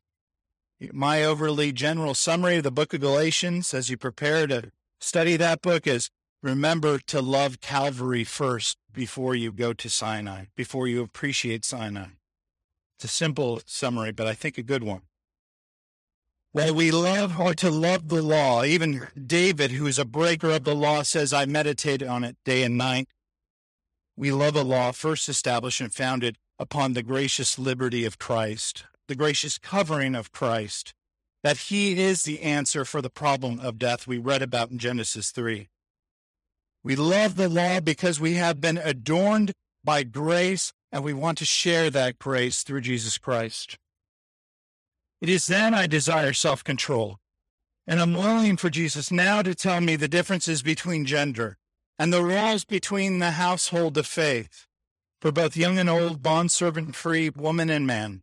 My 0.91 1.23
overly 1.23 1.71
general 1.71 2.13
summary 2.13 2.57
of 2.57 2.63
the 2.63 2.71
book 2.71 2.93
of 2.93 3.01
Galatians 3.01 3.73
as 3.73 3.89
you 3.89 3.97
prepare 3.97 4.45
to 4.45 4.71
study 4.99 5.35
that 5.37 5.63
book 5.63 5.87
is 5.87 6.11
remember 6.41 6.99
to 6.99 7.21
love 7.21 7.61
Calvary 7.61 8.23
first 8.23 8.77
before 8.93 9.35
you 9.35 9.51
go 9.51 9.73
to 9.73 9.89
Sinai, 9.89 10.45
before 10.55 10.87
you 10.87 11.01
appreciate 11.01 11.65
Sinai. 11.65 12.07
It's 12.97 13.05
a 13.05 13.07
simple 13.07 13.61
summary, 13.65 14.11
but 14.11 14.27
I 14.27 14.33
think 14.33 14.57
a 14.57 14.63
good 14.63 14.83
one. 14.83 15.01
Well, 16.53 16.73
we 16.73 16.89
love 16.89 17.39
or 17.39 17.53
to 17.55 17.69
love 17.69 18.07
the 18.07 18.21
law. 18.21 18.63
Even 18.63 19.07
David, 19.15 19.71
who 19.71 19.85
is 19.85 19.99
a 19.99 20.05
breaker 20.05 20.49
of 20.49 20.63
the 20.63 20.73
law, 20.73 21.03
says, 21.03 21.31
I 21.31 21.45
meditate 21.45 22.01
on 22.01 22.23
it 22.23 22.37
day 22.43 22.63
and 22.63 22.77
night. 22.77 23.09
We 24.15 24.31
love 24.31 24.55
a 24.55 24.63
law 24.63 24.91
first 24.91 25.29
established 25.29 25.81
and 25.81 25.93
founded 25.93 26.37
upon 26.57 26.93
the 26.93 27.03
gracious 27.03 27.59
liberty 27.59 28.05
of 28.05 28.17
Christ, 28.17 28.85
the 29.07 29.13
gracious 29.13 29.59
covering 29.59 30.15
of 30.15 30.31
Christ, 30.31 30.95
that 31.43 31.57
he 31.57 31.99
is 31.99 32.23
the 32.23 32.41
answer 32.41 32.83
for 32.83 33.03
the 33.03 33.11
problem 33.11 33.59
of 33.59 33.77
death 33.77 34.07
we 34.07 34.17
read 34.17 34.41
about 34.41 34.71
in 34.71 34.79
Genesis 34.79 35.29
3. 35.29 35.69
We 36.87 36.95
love 36.95 37.35
the 37.35 37.49
law 37.49 37.81
because 37.81 38.17
we 38.17 38.35
have 38.35 38.61
been 38.61 38.77
adorned 38.77 39.51
by 39.83 40.03
grace 40.03 40.71
and 40.89 41.03
we 41.03 41.11
want 41.11 41.37
to 41.39 41.43
share 41.43 41.89
that 41.89 42.17
grace 42.17 42.63
through 42.63 42.79
Jesus 42.79 43.17
Christ. 43.17 43.77
It 45.19 45.27
is 45.27 45.47
then 45.47 45.73
I 45.73 45.87
desire 45.87 46.31
self 46.31 46.63
control. 46.63 47.17
And 47.85 47.99
I'm 47.99 48.13
willing 48.13 48.55
for 48.55 48.69
Jesus 48.69 49.11
now 49.11 49.41
to 49.41 49.53
tell 49.53 49.81
me 49.81 49.97
the 49.97 50.07
differences 50.07 50.63
between 50.63 51.03
gender 51.03 51.57
and 51.99 52.13
the 52.13 52.23
roles 52.23 52.63
between 52.63 53.19
the 53.19 53.31
household 53.31 53.97
of 53.97 54.07
faith 54.07 54.65
for 55.19 55.33
both 55.33 55.57
young 55.57 55.77
and 55.77 55.89
old, 55.89 56.23
bondservant 56.23 56.95
free, 56.95 57.29
woman 57.29 57.69
and 57.69 57.85
man. 57.85 58.21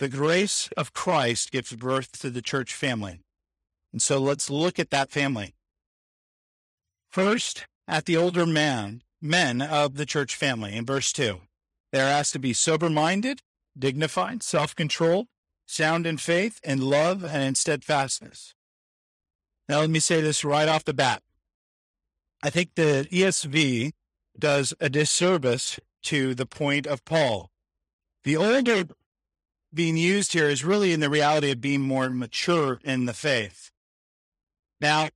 The 0.00 0.08
grace 0.08 0.68
of 0.76 0.92
Christ 0.92 1.52
gives 1.52 1.76
birth 1.76 2.18
to 2.22 2.28
the 2.28 2.42
church 2.42 2.74
family. 2.74 3.20
And 3.92 4.02
so 4.02 4.18
let's 4.18 4.50
look 4.50 4.80
at 4.80 4.90
that 4.90 5.12
family. 5.12 5.55
First, 7.16 7.64
at 7.88 8.04
the 8.04 8.18
older 8.18 8.44
man, 8.44 9.02
men 9.22 9.62
of 9.62 9.94
the 9.96 10.04
church 10.04 10.36
family 10.36 10.76
in 10.76 10.84
verse 10.84 11.14
2. 11.14 11.40
They 11.90 12.00
are 12.00 12.02
asked 12.02 12.34
to 12.34 12.38
be 12.38 12.52
sober 12.52 12.90
minded, 12.90 13.40
dignified, 13.74 14.42
self 14.42 14.76
controlled, 14.76 15.28
sound 15.64 16.06
in 16.06 16.18
faith, 16.18 16.60
in 16.62 16.82
love, 16.82 17.24
and 17.24 17.42
in 17.42 17.54
steadfastness. 17.54 18.54
Now, 19.66 19.80
let 19.80 19.88
me 19.88 19.98
say 19.98 20.20
this 20.20 20.44
right 20.44 20.68
off 20.68 20.84
the 20.84 20.92
bat. 20.92 21.22
I 22.42 22.50
think 22.50 22.74
the 22.74 23.08
ESV 23.10 23.92
does 24.38 24.74
a 24.78 24.90
disservice 24.90 25.80
to 26.02 26.34
the 26.34 26.44
point 26.44 26.86
of 26.86 27.02
Paul. 27.06 27.50
The 28.24 28.36
older 28.36 28.88
being 29.72 29.96
used 29.96 30.34
here 30.34 30.50
is 30.50 30.66
really 30.66 30.92
in 30.92 31.00
the 31.00 31.08
reality 31.08 31.50
of 31.50 31.62
being 31.62 31.80
more 31.80 32.10
mature 32.10 32.78
in 32.84 33.06
the 33.06 33.14
faith. 33.14 33.70
Now, 34.82 35.08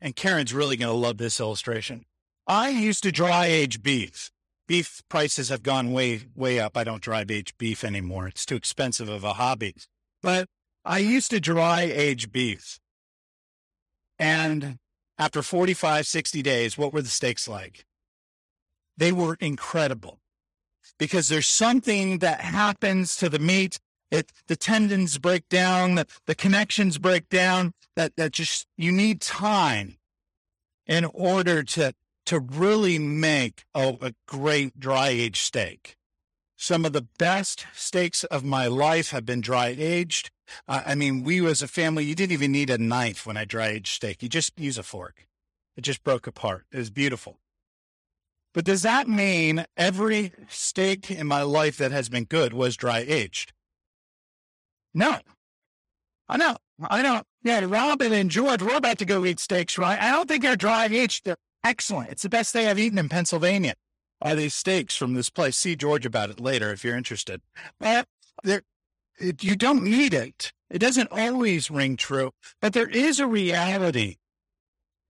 and 0.00 0.16
Karen's 0.16 0.54
really 0.54 0.76
going 0.76 0.92
to 0.92 0.96
love 0.98 1.18
this 1.18 1.40
illustration. 1.40 2.04
I 2.46 2.68
used 2.68 3.02
to 3.02 3.12
dry 3.12 3.46
age 3.46 3.82
beef. 3.82 4.30
Beef 4.68 5.02
prices 5.08 5.48
have 5.48 5.62
gone 5.62 5.92
way, 5.92 6.22
way 6.34 6.58
up. 6.58 6.76
I 6.76 6.84
don't 6.84 7.02
dry 7.02 7.24
age 7.28 7.56
beef 7.56 7.84
anymore. 7.84 8.28
It's 8.28 8.46
too 8.46 8.56
expensive 8.56 9.08
of 9.08 9.24
a 9.24 9.34
hobby. 9.34 9.74
But 10.22 10.48
I 10.84 10.98
used 10.98 11.30
to 11.30 11.40
dry 11.40 11.82
age 11.82 12.32
beef. 12.32 12.78
And 14.18 14.78
after 15.18 15.42
45, 15.42 16.06
60 16.06 16.42
days, 16.42 16.78
what 16.78 16.92
were 16.92 17.02
the 17.02 17.08
steaks 17.08 17.48
like? 17.48 17.84
They 18.96 19.12
were 19.12 19.36
incredible 19.40 20.20
because 20.98 21.28
there's 21.28 21.48
something 21.48 22.18
that 22.18 22.40
happens 22.40 23.16
to 23.16 23.28
the 23.28 23.38
meat. 23.38 23.78
It, 24.10 24.32
the 24.46 24.56
tendons 24.56 25.18
break 25.18 25.48
down, 25.48 25.96
the, 25.96 26.06
the 26.26 26.34
connections 26.34 26.98
break 26.98 27.28
down, 27.28 27.72
that, 27.96 28.16
that 28.16 28.32
just, 28.32 28.66
you 28.76 28.92
need 28.92 29.20
time 29.20 29.96
in 30.86 31.04
order 31.06 31.62
to, 31.64 31.92
to 32.26 32.38
really 32.38 32.98
make 32.98 33.64
a, 33.74 34.14
great 34.26 34.78
dry 34.78 35.08
aged 35.08 35.44
steak. 35.44 35.96
Some 36.56 36.84
of 36.84 36.92
the 36.92 37.06
best 37.18 37.66
steaks 37.74 38.24
of 38.24 38.44
my 38.44 38.66
life 38.66 39.10
have 39.10 39.26
been 39.26 39.40
dry 39.40 39.74
aged. 39.76 40.30
Uh, 40.66 40.82
I 40.86 40.94
mean, 40.94 41.22
we 41.22 41.44
as 41.46 41.60
a 41.60 41.68
family, 41.68 42.04
you 42.04 42.14
didn't 42.14 42.32
even 42.32 42.52
need 42.52 42.70
a 42.70 42.78
knife 42.78 43.26
when 43.26 43.36
I 43.36 43.44
dry 43.44 43.68
aged 43.68 43.94
steak. 43.94 44.22
You 44.22 44.28
just 44.28 44.58
use 44.58 44.78
a 44.78 44.82
fork. 44.82 45.26
It 45.76 45.82
just 45.82 46.02
broke 46.02 46.26
apart. 46.26 46.64
It 46.72 46.78
was 46.78 46.90
beautiful. 46.90 47.38
But 48.54 48.64
does 48.64 48.82
that 48.82 49.06
mean 49.06 49.66
every 49.76 50.32
steak 50.48 51.10
in 51.10 51.26
my 51.26 51.42
life 51.42 51.76
that 51.76 51.92
has 51.92 52.08
been 52.08 52.24
good 52.24 52.54
was 52.54 52.76
dry 52.76 53.04
aged? 53.06 53.52
No. 54.96 55.18
I 56.26 56.38
know. 56.38 56.56
I 56.88 57.02
know. 57.02 57.22
Yeah, 57.44 57.66
Robin 57.68 58.14
and 58.14 58.30
George, 58.30 58.62
we're 58.62 58.76
about 58.76 58.98
to 58.98 59.04
go 59.04 59.26
eat 59.26 59.38
steaks, 59.38 59.76
right? 59.76 60.00
I 60.00 60.10
don't 60.10 60.26
think 60.26 60.42
they're 60.42 60.56
dry 60.56 60.86
aged. 60.86 61.26
They're 61.26 61.36
excellent. 61.62 62.10
It's 62.10 62.22
the 62.22 62.30
best 62.30 62.52
thing 62.52 62.66
I've 62.66 62.78
eaten 62.78 62.98
in 62.98 63.10
Pennsylvania. 63.10 63.74
Are 64.22 64.34
these 64.34 64.54
steaks 64.54 64.96
from 64.96 65.12
this 65.12 65.28
place? 65.28 65.58
See 65.58 65.76
George 65.76 66.06
about 66.06 66.30
it 66.30 66.40
later 66.40 66.72
if 66.72 66.82
you're 66.82 66.96
interested. 66.96 67.42
But 67.78 68.06
there, 68.42 68.62
you 69.20 69.54
don't 69.54 69.84
need 69.84 70.14
it. 70.14 70.54
It 70.70 70.78
doesn't 70.78 71.12
always 71.12 71.70
ring 71.70 71.96
true, 71.96 72.32
but 72.62 72.72
there 72.72 72.88
is 72.88 73.20
a 73.20 73.26
reality 73.26 74.16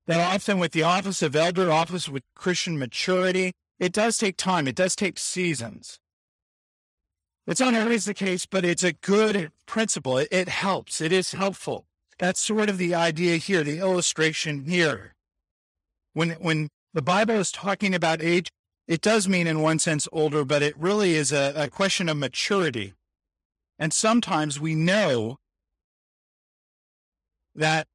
that 0.09 0.21
often 0.21 0.59
with 0.59 0.73
the 0.73 0.83
office 0.83 1.23
of 1.23 1.37
elder, 1.37 1.71
office 1.71 2.09
with 2.09 2.25
Christian 2.35 2.77
maturity, 2.77 3.53
it 3.79 3.93
does 3.93 4.19
take 4.19 4.37
time. 4.37 4.67
It 4.67 4.75
does 4.75 4.97
take 4.97 5.19
seasons. 5.19 6.01
It's 7.47 7.61
not 7.61 7.75
always 7.75 8.07
the 8.07 8.15
case, 8.15 8.45
but 8.45 8.65
it's 8.65 8.83
a 8.83 8.93
good 8.93 9.53
principle. 9.67 10.19
It, 10.19 10.29
it 10.31 10.49
helps. 10.49 11.01
It 11.01 11.13
is 11.13 11.33
helpful. 11.33 11.87
That's 12.19 12.41
sort 12.41 12.69
of 12.69 12.79
the 12.79 12.95
idea 12.95 13.37
here, 13.37 13.63
the 13.63 13.79
illustration 13.79 14.65
here. 14.65 15.15
When, 16.13 16.31
when 16.33 16.69
the 16.93 17.03
Bible 17.03 17.37
is 17.37 17.53
talking 17.53 17.95
about 17.95 18.23
age, 18.23 18.49
it 18.89 19.01
does 19.01 19.29
mean 19.29 19.47
in 19.47 19.61
one 19.61 19.79
sense 19.79 20.09
older, 20.13 20.45
but 20.45 20.63
it 20.63 20.77
really 20.79 21.15
is 21.15 21.31
a, 21.33 21.53
a 21.57 21.69
question 21.69 22.09
of 22.09 22.17
maturity. 22.17 22.95
And 23.79 23.93
sometimes 23.93 24.59
we 24.59 24.75
know 24.75 25.37
that 27.55 27.87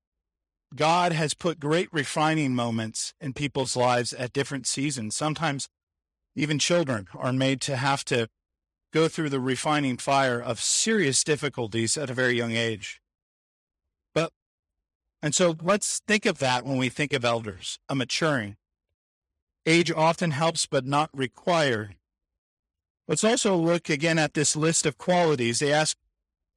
God 0.76 1.12
has 1.12 1.34
put 1.34 1.60
great 1.60 1.90
refining 1.92 2.56
moments 2.56 3.14
in 3.20 3.34
people's 3.34 3.76
lives 3.76 4.14
at 4.14 4.34
different 4.34 4.68
seasons. 4.68 5.16
Sometimes 5.16 5.68
even 6.36 6.60
children 6.60 7.08
are 7.16 7.34
made 7.34 7.60
to 7.62 7.76
have 7.76 8.06
to 8.06 8.28
go 8.92 9.08
through 9.08 9.30
the 9.30 9.40
refining 9.40 9.98
fire 9.98 10.40
of 10.40 10.60
serious 10.60 11.24
difficulties 11.24 11.98
at 11.98 12.10
a 12.10 12.14
very 12.14 12.36
young 12.36 12.52
age. 12.52 13.02
But, 14.14 14.32
and 15.22 15.34
so 15.34 15.56
let's 15.62 16.02
think 16.08 16.26
of 16.26 16.40
that 16.40 16.66
when 16.66 16.78
we 16.78 16.90
think 16.90 17.14
of 17.14 17.26
elders, 17.26 17.80
a 17.90 17.96
maturing. 17.96 18.58
Age 19.66 19.92
often 19.92 20.32
helps, 20.32 20.66
but 20.66 20.86
not 20.86 21.10
required. 21.14 21.96
Let's 23.08 23.24
also 23.24 23.56
look 23.56 23.90
again 23.90 24.18
at 24.18 24.34
this 24.34 24.56
list 24.56 24.86
of 24.86 24.98
qualities. 24.98 25.60
They 25.60 25.74
ask, 25.74 25.98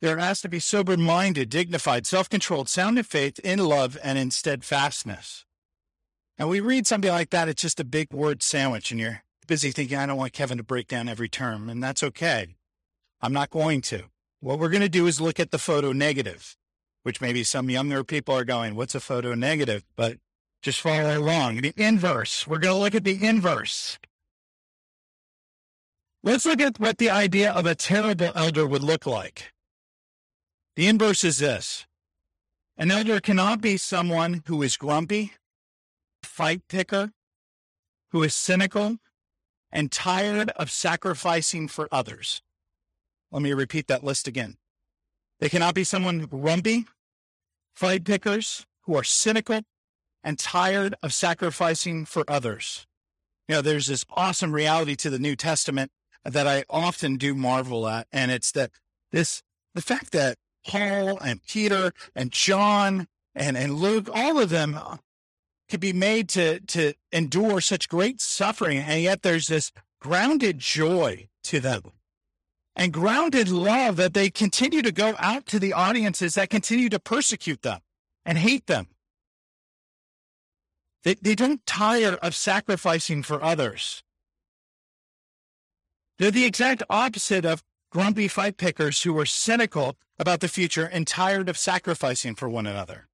they're 0.00 0.18
asked 0.18 0.42
to 0.42 0.48
be 0.48 0.60
sober 0.60 0.96
minded, 0.96 1.50
dignified, 1.50 2.06
self 2.06 2.28
controlled, 2.28 2.68
sound 2.68 2.98
in 2.98 3.04
faith, 3.04 3.38
in 3.40 3.58
love, 3.58 3.98
and 4.02 4.18
in 4.18 4.30
steadfastness. 4.30 5.44
And 6.38 6.48
we 6.48 6.60
read 6.60 6.86
something 6.86 7.10
like 7.10 7.30
that, 7.30 7.48
it's 7.48 7.62
just 7.62 7.80
a 7.80 7.84
big 7.84 8.12
word 8.12 8.42
sandwich, 8.42 8.90
and 8.90 9.00
you're 9.00 9.23
busy 9.46 9.70
thinking, 9.70 9.98
I 9.98 10.06
don't 10.06 10.16
want 10.16 10.32
Kevin 10.32 10.58
to 10.58 10.64
break 10.64 10.88
down 10.88 11.08
every 11.08 11.28
term, 11.28 11.68
and 11.68 11.82
that's 11.82 12.02
okay. 12.02 12.54
I'm 13.20 13.32
not 13.32 13.50
going 13.50 13.80
to. 13.82 14.04
What 14.40 14.58
we're 14.58 14.68
going 14.68 14.82
to 14.82 14.88
do 14.88 15.06
is 15.06 15.20
look 15.20 15.40
at 15.40 15.50
the 15.50 15.58
photo 15.58 15.92
negative, 15.92 16.56
which 17.02 17.20
maybe 17.20 17.44
some 17.44 17.70
younger 17.70 18.04
people 18.04 18.34
are 18.34 18.44
going, 18.44 18.74
What's 18.74 18.94
a 18.94 19.00
photo 19.00 19.34
negative? 19.34 19.84
But 19.96 20.18
just 20.62 20.80
follow 20.80 21.18
along. 21.18 21.62
The 21.62 21.74
inverse. 21.76 22.46
We're 22.46 22.58
going 22.58 22.74
to 22.74 22.80
look 22.80 22.94
at 22.94 23.04
the 23.04 23.24
inverse. 23.24 23.98
Let's 26.22 26.46
look 26.46 26.60
at 26.60 26.80
what 26.80 26.98
the 26.98 27.10
idea 27.10 27.52
of 27.52 27.66
a 27.66 27.74
terrible 27.74 28.32
elder 28.34 28.66
would 28.66 28.82
look 28.82 29.04
like. 29.04 29.52
The 30.76 30.86
inverse 30.86 31.22
is 31.22 31.38
this 31.38 31.86
an 32.76 32.90
elder 32.90 33.20
cannot 33.20 33.60
be 33.60 33.76
someone 33.76 34.42
who 34.46 34.62
is 34.62 34.76
grumpy, 34.76 35.32
fight 36.22 36.62
picker, 36.68 37.12
who 38.10 38.22
is 38.22 38.34
cynical, 38.34 38.96
and 39.74 39.90
tired 39.90 40.50
of 40.50 40.70
sacrificing 40.70 41.66
for 41.68 41.88
others. 41.90 42.40
Let 43.32 43.42
me 43.42 43.52
repeat 43.52 43.88
that 43.88 44.04
list 44.04 44.28
again. 44.28 44.56
They 45.40 45.48
cannot 45.48 45.74
be 45.74 45.82
someone 45.82 46.26
grumpy, 46.26 46.86
fight 47.74 48.04
pickers, 48.04 48.64
who 48.82 48.94
are 48.94 49.02
cynical 49.02 49.62
and 50.22 50.38
tired 50.38 50.94
of 51.02 51.12
sacrificing 51.12 52.04
for 52.04 52.24
others. 52.28 52.86
You 53.48 53.56
know, 53.56 53.62
there's 53.62 53.88
this 53.88 54.04
awesome 54.10 54.52
reality 54.52 54.94
to 54.96 55.10
the 55.10 55.18
New 55.18 55.34
Testament 55.34 55.90
that 56.24 56.46
I 56.46 56.64
often 56.70 57.16
do 57.16 57.34
marvel 57.34 57.86
at, 57.88 58.06
and 58.12 58.30
it's 58.30 58.52
that 58.52 58.70
this 59.10 59.42
the 59.74 59.82
fact 59.82 60.12
that 60.12 60.38
Paul 60.66 61.18
and 61.18 61.42
Peter 61.42 61.92
and 62.14 62.30
John 62.30 63.08
and, 63.34 63.56
and 63.56 63.74
Luke, 63.74 64.08
all 64.14 64.38
of 64.38 64.48
them 64.48 64.78
could 65.68 65.80
be 65.80 65.92
made 65.92 66.28
to, 66.30 66.60
to 66.60 66.94
endure 67.12 67.60
such 67.60 67.88
great 67.88 68.20
suffering. 68.20 68.78
And 68.78 69.02
yet 69.02 69.22
there's 69.22 69.48
this 69.48 69.72
grounded 70.00 70.58
joy 70.58 71.28
to 71.44 71.60
them 71.60 71.82
and 72.76 72.92
grounded 72.92 73.48
love 73.48 73.96
that 73.96 74.14
they 74.14 74.30
continue 74.30 74.82
to 74.82 74.92
go 74.92 75.14
out 75.18 75.46
to 75.46 75.58
the 75.58 75.72
audiences 75.72 76.34
that 76.34 76.50
continue 76.50 76.88
to 76.88 76.98
persecute 76.98 77.62
them 77.62 77.80
and 78.24 78.38
hate 78.38 78.66
them. 78.66 78.88
They, 81.04 81.14
they 81.14 81.34
don't 81.34 81.64
tire 81.66 82.14
of 82.14 82.34
sacrificing 82.34 83.22
for 83.22 83.42
others. 83.42 84.02
They're 86.18 86.30
the 86.30 86.44
exact 86.44 86.82
opposite 86.88 87.44
of 87.44 87.62
grumpy 87.90 88.28
fight 88.28 88.56
pickers 88.56 89.02
who 89.02 89.16
are 89.18 89.26
cynical 89.26 89.96
about 90.18 90.40
the 90.40 90.48
future 90.48 90.84
and 90.84 91.06
tired 91.06 91.48
of 91.48 91.58
sacrificing 91.58 92.34
for 92.34 92.48
one 92.48 92.66
another. 92.66 93.08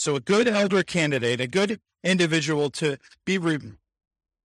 So 0.00 0.16
a 0.16 0.20
good 0.20 0.48
elder 0.48 0.82
candidate, 0.82 1.42
a 1.42 1.46
good 1.46 1.78
individual 2.02 2.70
to 2.70 2.96
be 3.26 3.36
re- 3.36 3.58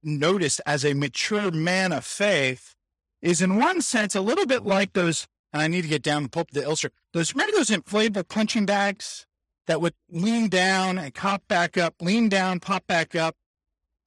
noticed 0.04 0.60
as 0.66 0.84
a 0.84 0.94
mature 0.94 1.50
man 1.50 1.94
of 1.94 2.04
faith 2.04 2.76
is 3.22 3.42
in 3.42 3.56
one 3.56 3.82
sense 3.82 4.16
a 4.16 4.22
little 4.22 4.46
bit 4.46 4.66
like 4.66 4.92
those, 4.92 5.28
and 5.54 5.62
I 5.62 5.68
need 5.68 5.84
to 5.84 5.88
get 5.88 6.04
down 6.04 6.24
and 6.24 6.32
pull 6.32 6.46
the 6.52 6.64
illustrate, 6.64 6.92
those, 7.14 7.34
remember 7.34 7.56
those 7.56 7.70
inflatable 7.70 8.28
punching 8.28 8.66
bags 8.66 9.26
that 9.66 9.80
would 9.80 9.94
lean 10.10 10.50
down 10.50 10.98
and 10.98 11.14
pop 11.14 11.48
back 11.48 11.78
up, 11.78 11.96
lean 12.02 12.28
down, 12.28 12.60
pop 12.60 12.86
back 12.86 13.16
up. 13.16 13.38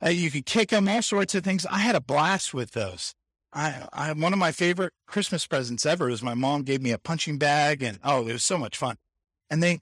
Uh, 0.05 0.11
you 0.11 0.31
could 0.31 0.45
kick 0.45 0.69
them, 0.69 0.87
all 0.87 1.01
sorts 1.01 1.35
of 1.35 1.45
things. 1.45 1.65
I 1.65 1.79
had 1.79 1.95
a 1.95 2.01
blast 2.03 2.53
with 2.53 2.73
those. 2.73 3.15
I, 3.55 3.89
I, 3.91 4.13
one 4.13 4.35
of 4.35 4.39
my 4.39 4.53
favorite 4.53 4.93
Christmas 5.07 5.47
presents 5.47 5.87
ever 5.87 6.09
was 6.09 6.23
my 6.23 6.35
mom 6.35 6.65
gave 6.65 6.83
me 6.83 6.91
a 6.91 6.99
punching 6.99 7.39
bag 7.39 7.83
and 7.83 8.01
oh, 8.05 8.29
it 8.29 8.35
was 8.35 8.45
so 8.45 8.59
much 8.59 8.77
fun. 8.77 8.99
And 9.49 9.63
they 9.63 9.81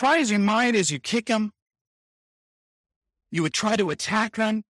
try 0.00 0.18
as 0.18 0.30
you 0.30 0.38
might 0.38 0.74
as 0.74 0.90
you 0.90 0.98
kick 0.98 1.26
them, 1.26 1.52
you 3.30 3.42
would 3.42 3.52
try 3.52 3.76
to 3.76 3.90
attack 3.90 4.36
them. 4.36 4.64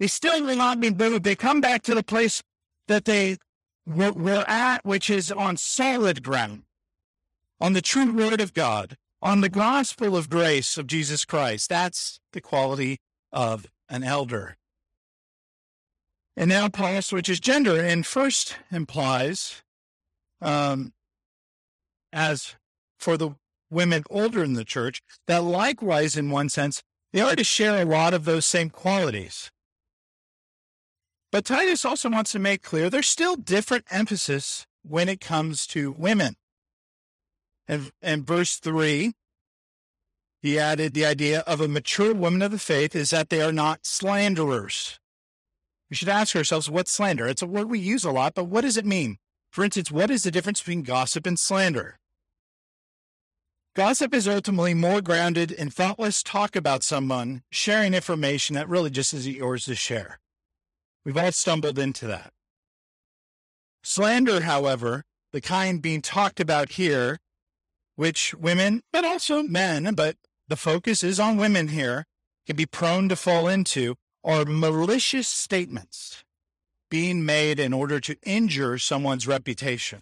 They 0.00 0.08
still 0.08 0.44
will 0.44 0.56
not 0.56 0.80
be 0.80 0.90
moved. 0.90 1.22
They 1.22 1.36
come 1.36 1.60
back 1.60 1.82
to 1.82 1.94
the 1.94 2.02
place 2.02 2.42
that 2.88 3.04
they 3.04 3.36
were, 3.86 4.44
at, 4.48 4.84
which 4.84 5.08
is 5.08 5.30
on 5.30 5.56
solid 5.56 6.24
ground, 6.24 6.64
on 7.60 7.74
the 7.74 7.80
true 7.80 8.12
word 8.12 8.40
of 8.40 8.52
God, 8.52 8.96
on 9.22 9.40
the 9.40 9.48
gospel 9.48 10.16
of 10.16 10.28
grace 10.28 10.76
of 10.76 10.88
Jesus 10.88 11.24
Christ. 11.24 11.68
That's 11.68 12.18
the 12.32 12.40
quality 12.40 12.98
of 13.30 13.66
an 13.88 14.02
elder. 14.02 14.56
And 16.36 16.48
now 16.48 16.68
Paul 16.68 17.02
switches 17.02 17.38
gender 17.38 17.80
and 17.80 18.04
first 18.04 18.56
implies, 18.72 19.62
um, 20.42 20.92
as 22.12 22.56
for 22.98 23.16
the 23.16 23.36
women 23.74 24.04
older 24.08 24.42
in 24.42 24.54
the 24.54 24.64
church, 24.64 25.02
that 25.26 25.44
likewise, 25.44 26.16
in 26.16 26.30
one 26.30 26.48
sense, 26.48 26.82
they 27.12 27.20
are 27.20 27.36
to 27.36 27.44
share 27.44 27.82
a 27.82 27.84
lot 27.84 28.14
of 28.14 28.24
those 28.24 28.46
same 28.46 28.70
qualities. 28.70 29.50
But 31.30 31.44
Titus 31.44 31.84
also 31.84 32.08
wants 32.08 32.32
to 32.32 32.38
make 32.38 32.62
clear 32.62 32.88
there's 32.88 33.08
still 33.08 33.36
different 33.36 33.84
emphasis 33.90 34.66
when 34.82 35.08
it 35.08 35.20
comes 35.20 35.66
to 35.68 35.92
women. 35.92 36.36
And 37.66 37.90
in 38.02 38.24
verse 38.24 38.56
3, 38.56 39.12
he 40.40 40.58
added 40.58 40.92
the 40.92 41.06
idea 41.06 41.40
of 41.40 41.60
a 41.60 41.68
mature 41.68 42.14
woman 42.14 42.42
of 42.42 42.50
the 42.50 42.58
faith 42.58 42.94
is 42.94 43.10
that 43.10 43.30
they 43.30 43.40
are 43.40 43.52
not 43.52 43.86
slanderers. 43.86 45.00
We 45.88 45.96
should 45.96 46.08
ask 46.08 46.36
ourselves 46.36 46.70
what's 46.70 46.90
slander? 46.90 47.26
It's 47.26 47.42
a 47.42 47.46
word 47.46 47.70
we 47.70 47.78
use 47.78 48.04
a 48.04 48.10
lot, 48.10 48.34
but 48.34 48.44
what 48.44 48.60
does 48.60 48.76
it 48.76 48.84
mean? 48.84 49.16
For 49.50 49.64
instance, 49.64 49.90
what 49.90 50.10
is 50.10 50.22
the 50.22 50.30
difference 50.30 50.60
between 50.60 50.82
gossip 50.82 51.26
and 51.26 51.38
slander? 51.38 51.98
Gossip 53.74 54.14
is 54.14 54.28
ultimately 54.28 54.72
more 54.72 55.02
grounded 55.02 55.50
in 55.50 55.68
thoughtless 55.68 56.22
talk 56.22 56.54
about 56.54 56.84
someone, 56.84 57.42
sharing 57.50 57.92
information 57.92 58.54
that 58.54 58.68
really 58.68 58.88
just 58.88 59.12
isn't 59.12 59.34
yours 59.34 59.64
to 59.64 59.74
share. 59.74 60.20
We've 61.04 61.16
all 61.16 61.32
stumbled 61.32 61.76
into 61.76 62.06
that. 62.06 62.32
Slander, 63.82 64.42
however, 64.42 65.02
the 65.32 65.40
kind 65.40 65.82
being 65.82 66.02
talked 66.02 66.38
about 66.38 66.72
here, 66.72 67.18
which 67.96 68.32
women, 68.32 68.80
but 68.92 69.04
also 69.04 69.42
men, 69.42 69.92
but 69.96 70.18
the 70.46 70.54
focus 70.54 71.02
is 71.02 71.18
on 71.18 71.36
women 71.36 71.66
here, 71.66 72.04
can 72.46 72.54
be 72.54 72.66
prone 72.66 73.08
to 73.08 73.16
fall 73.16 73.48
into, 73.48 73.96
are 74.22 74.44
malicious 74.44 75.26
statements 75.26 76.22
being 76.90 77.26
made 77.26 77.58
in 77.58 77.72
order 77.72 77.98
to 77.98 78.16
injure 78.22 78.78
someone's 78.78 79.26
reputation. 79.26 80.00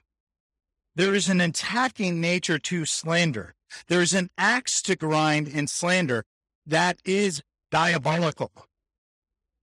There 0.94 1.14
is 1.14 1.28
an 1.28 1.40
attacking 1.40 2.20
nature 2.20 2.58
to 2.58 2.84
slander. 2.84 3.54
There's 3.88 4.12
an 4.12 4.30
axe 4.36 4.82
to 4.82 4.96
grind 4.96 5.48
in 5.48 5.66
slander 5.66 6.24
that 6.66 6.98
is 7.04 7.42
diabolical. 7.70 8.52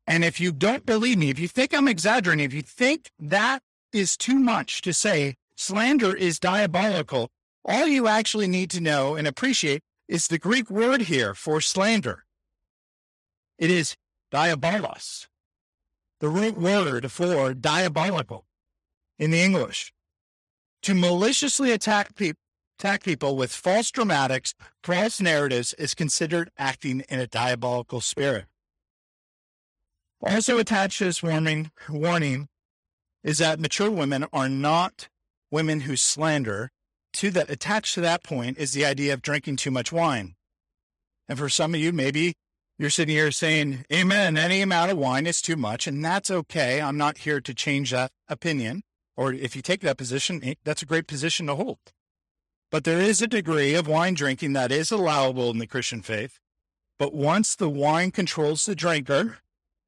And 0.08 0.26
if 0.26 0.39
you 0.39 0.52
don't 0.52 0.86
believe 0.86 1.20
me, 1.20 1.30
if 1.30 1.38
you 1.38 1.48
think 1.48 1.74
I'm 1.74 1.88
exaggerating, 1.88 2.44
if 2.44 2.54
you 2.54 2.63
think 2.63 3.12
that 3.20 3.62
is 3.94 4.18
too 4.18 4.39
much 4.39 4.82
to 4.82 4.94
say 4.94 5.36
slander 5.56 6.15
is 6.15 6.39
diabolical, 6.39 7.30
all 7.63 7.86
you 7.86 8.08
actually 8.08 8.48
need 8.48 8.72
to 8.72 8.82
know 8.82 9.15
and 9.15 9.28
appreciate 9.28 9.82
is 10.08 10.28
the 10.28 10.39
Greek 10.39 10.72
word 10.72 11.02
here 11.02 11.36
for 11.36 11.62
slander. 11.62 12.26
It 13.60 13.70
is 13.70 13.96
diabolos, 14.34 15.28
the 16.20 16.30
root 16.30 16.58
word 16.58 17.12
for 17.12 17.54
diabolical 17.54 18.46
in 19.20 19.30
the 19.30 19.42
English. 19.42 19.94
To 20.84 20.94
maliciously 20.94 21.72
attack, 21.72 22.15
pe- 22.15 22.34
attack 22.80 23.04
people 23.04 23.36
with 23.36 23.52
false 23.52 23.92
dramatics, 23.92 24.54
false 24.84 25.20
narratives 25.20 25.74
is 25.74 25.94
considered 25.94 26.52
acting 26.58 27.02
in 27.10 27.20
a 27.20 27.28
diabolical 27.28 28.02
spirit. 28.02 28.46
Also 30.22 30.58
attached 30.58 31.00
to 31.00 31.06
this 31.06 31.24
warning, 31.24 31.72
warning 31.89 32.48
is 33.24 33.38
that 33.38 33.60
mature 33.60 33.92
women 33.92 34.26
are 34.32 34.50
not 34.50 35.10
women 35.52 35.82
who 35.82 35.96
slander. 35.96 36.72
To 37.13 37.32
that, 37.32 37.50
attached 37.50 37.96
to 37.96 38.02
that 38.02 38.24
point 38.24 38.58
is 38.58 38.74
the 38.74 38.86
idea 38.86 39.13
of 39.13 39.22
drinking 39.22 39.56
too 39.56 39.72
much 39.72 39.92
wine. 39.92 40.36
And 41.28 41.38
for 41.39 41.50
some 41.50 41.74
of 41.74 41.80
you, 41.80 41.92
maybe 41.92 42.34
you're 42.78 42.89
sitting 42.89 43.15
here 43.15 43.32
saying, 43.32 43.86
Amen, 43.92 44.38
any 44.38 44.62
amount 44.62 44.92
of 44.92 44.98
wine 44.98 45.26
is 45.26 45.42
too 45.42 45.56
much, 45.56 45.88
and 45.88 46.04
that's 46.04 46.32
okay. 46.32 46.82
I'm 46.82 46.98
not 46.98 47.20
here 47.20 47.42
to 47.42 47.54
change 47.54 47.92
that 47.92 48.12
opinion. 48.28 48.84
Or 49.19 49.34
if 49.34 49.53
you 49.53 49.62
take 49.62 49.82
that 49.82 49.97
position, 49.97 50.39
eh, 50.45 50.53
that's 50.63 50.82
a 50.82 50.86
great 50.86 51.05
position 51.05 51.47
to 51.47 51.55
hold. 51.55 51.91
But 52.71 52.86
there 52.86 53.01
is 53.01 53.21
a 53.21 53.27
degree 53.27 53.75
of 53.75 53.86
wine 53.86 54.13
drinking 54.13 54.53
that 54.53 54.71
is 54.71 54.91
allowable 54.91 55.49
in 55.49 55.58
the 55.58 55.67
Christian 55.67 56.01
faith. 56.01 56.39
But 56.97 57.13
once 57.13 57.53
the 57.53 57.67
wine 57.67 58.12
controls 58.12 58.65
the 58.65 58.75
drinker, 58.75 59.39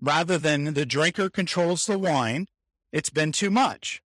rather 0.02 0.38
than 0.38 0.74
the 0.74 0.86
drinker 0.86 1.30
controls 1.30 1.86
the 1.86 1.98
wine, 1.98 2.48
it's 2.92 3.10
been 3.10 3.32
too 3.32 3.50
much. 3.50 4.02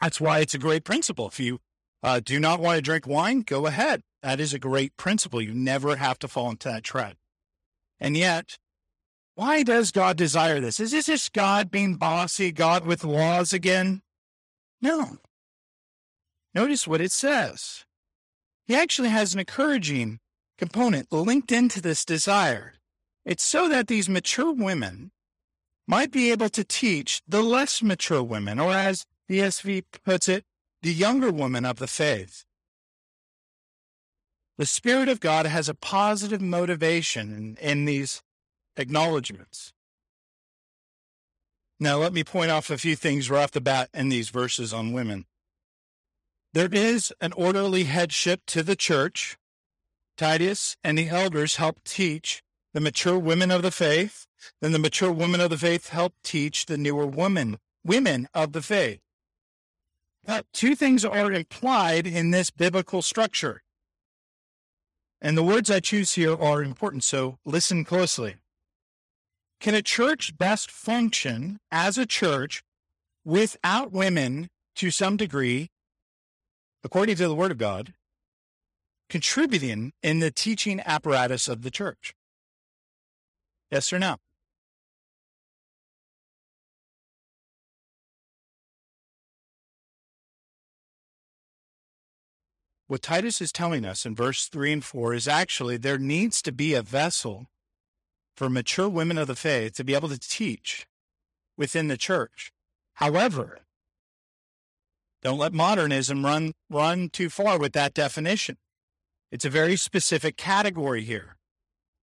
That's 0.00 0.22
why 0.22 0.38
it's 0.38 0.54
a 0.54 0.58
great 0.58 0.84
principle. 0.84 1.26
If 1.26 1.38
you 1.38 1.58
uh, 2.02 2.20
do 2.24 2.40
not 2.40 2.60
want 2.60 2.76
to 2.76 2.82
drink 2.82 3.06
wine, 3.06 3.42
go 3.42 3.66
ahead. 3.66 4.00
That 4.22 4.40
is 4.40 4.54
a 4.54 4.58
great 4.58 4.96
principle. 4.96 5.42
You 5.42 5.52
never 5.52 5.96
have 5.96 6.18
to 6.20 6.28
fall 6.28 6.48
into 6.48 6.70
that 6.70 6.82
trap. 6.82 7.16
And 8.00 8.16
yet, 8.16 8.56
why 9.34 9.64
does 9.64 9.90
God 9.90 10.16
desire 10.16 10.60
this? 10.60 10.80
Is 10.80 10.92
this 10.92 11.04
just 11.04 11.34
God 11.34 11.70
being 11.70 11.96
bossy, 11.96 12.52
God 12.52 12.86
with 12.86 13.04
laws 13.04 13.52
again? 13.52 14.00
No. 14.80 15.18
Notice 16.54 16.86
what 16.86 17.00
it 17.00 17.12
says. 17.12 17.84
He 18.66 18.74
actually 18.74 19.08
has 19.08 19.34
an 19.34 19.40
encouraging 19.40 20.20
component 20.58 21.12
linked 21.12 21.52
into 21.52 21.80
this 21.80 22.04
desire. 22.04 22.74
It's 23.24 23.44
so 23.44 23.68
that 23.68 23.88
these 23.88 24.08
mature 24.08 24.52
women 24.52 25.10
might 25.86 26.10
be 26.10 26.30
able 26.30 26.48
to 26.50 26.64
teach 26.64 27.22
the 27.26 27.42
less 27.42 27.82
mature 27.82 28.22
women, 28.22 28.60
or 28.60 28.72
as 28.72 29.04
the 29.28 29.40
ESV 29.40 29.84
puts 30.04 30.28
it, 30.28 30.44
the 30.82 30.92
younger 30.92 31.30
women 31.30 31.64
of 31.64 31.78
the 31.78 31.86
faith. 31.86 32.44
The 34.56 34.66
Spirit 34.66 35.08
of 35.08 35.20
God 35.20 35.46
has 35.46 35.68
a 35.68 35.74
positive 35.74 36.40
motivation 36.40 37.56
in, 37.60 37.68
in 37.70 37.84
these 37.86 38.22
acknowledgments. 38.76 39.72
Now, 41.82 41.96
let 41.96 42.12
me 42.12 42.22
point 42.22 42.50
off 42.50 42.68
a 42.68 42.76
few 42.76 42.94
things 42.94 43.30
right 43.30 43.42
off 43.42 43.52
the 43.52 43.60
bat 43.60 43.88
in 43.94 44.10
these 44.10 44.28
verses 44.28 44.74
on 44.74 44.92
women. 44.92 45.24
There 46.52 46.68
is 46.70 47.10
an 47.22 47.32
orderly 47.32 47.84
headship 47.84 48.42
to 48.48 48.62
the 48.62 48.76
church. 48.76 49.38
Titus 50.18 50.76
and 50.84 50.98
the 50.98 51.08
elders 51.08 51.56
help 51.56 51.82
teach 51.84 52.42
the 52.74 52.80
mature 52.80 53.18
women 53.18 53.50
of 53.50 53.62
the 53.62 53.70
faith. 53.70 54.26
Then 54.60 54.72
the 54.72 54.78
mature 54.78 55.10
women 55.10 55.40
of 55.40 55.48
the 55.48 55.56
faith 55.56 55.88
help 55.88 56.12
teach 56.22 56.66
the 56.66 56.76
newer 56.76 57.06
women, 57.06 57.58
women 57.82 58.28
of 58.34 58.52
the 58.52 58.62
faith. 58.62 59.00
But 60.26 60.44
two 60.52 60.74
things 60.74 61.02
are 61.02 61.32
implied 61.32 62.06
in 62.06 62.30
this 62.30 62.50
biblical 62.50 63.00
structure. 63.00 63.62
And 65.22 65.36
the 65.36 65.42
words 65.42 65.70
I 65.70 65.80
choose 65.80 66.12
here 66.12 66.36
are 66.36 66.62
important, 66.62 67.04
so 67.04 67.38
listen 67.46 67.84
closely. 67.84 68.36
Can 69.60 69.74
a 69.74 69.82
church 69.82 70.38
best 70.38 70.70
function 70.70 71.58
as 71.70 71.98
a 71.98 72.06
church 72.06 72.62
without 73.26 73.92
women 73.92 74.48
to 74.76 74.90
some 74.90 75.18
degree, 75.18 75.68
according 76.82 77.16
to 77.16 77.28
the 77.28 77.34
Word 77.34 77.50
of 77.50 77.58
God, 77.58 77.92
contributing 79.10 79.92
in 80.02 80.20
the 80.20 80.30
teaching 80.30 80.80
apparatus 80.86 81.46
of 81.46 81.60
the 81.60 81.70
church? 81.70 82.14
Yes 83.70 83.92
or 83.92 83.98
no? 83.98 84.16
What 92.86 93.02
Titus 93.02 93.42
is 93.42 93.52
telling 93.52 93.84
us 93.84 94.06
in 94.06 94.16
verse 94.16 94.46
3 94.46 94.72
and 94.72 94.84
4 94.84 95.12
is 95.12 95.28
actually 95.28 95.76
there 95.76 95.98
needs 95.98 96.40
to 96.42 96.50
be 96.50 96.72
a 96.72 96.82
vessel 96.82 97.46
for 98.36 98.48
mature 98.48 98.88
women 98.88 99.18
of 99.18 99.26
the 99.26 99.36
faith 99.36 99.74
to 99.74 99.84
be 99.84 99.94
able 99.94 100.08
to 100.08 100.18
teach 100.18 100.86
within 101.56 101.88
the 101.88 101.96
church. 101.96 102.52
However, 102.94 103.60
don't 105.22 105.38
let 105.38 105.52
modernism 105.52 106.24
run 106.24 106.52
run 106.70 107.10
too 107.10 107.28
far 107.28 107.58
with 107.58 107.72
that 107.72 107.94
definition. 107.94 108.56
It's 109.30 109.44
a 109.44 109.50
very 109.50 109.76
specific 109.76 110.36
category 110.36 111.02
here. 111.02 111.36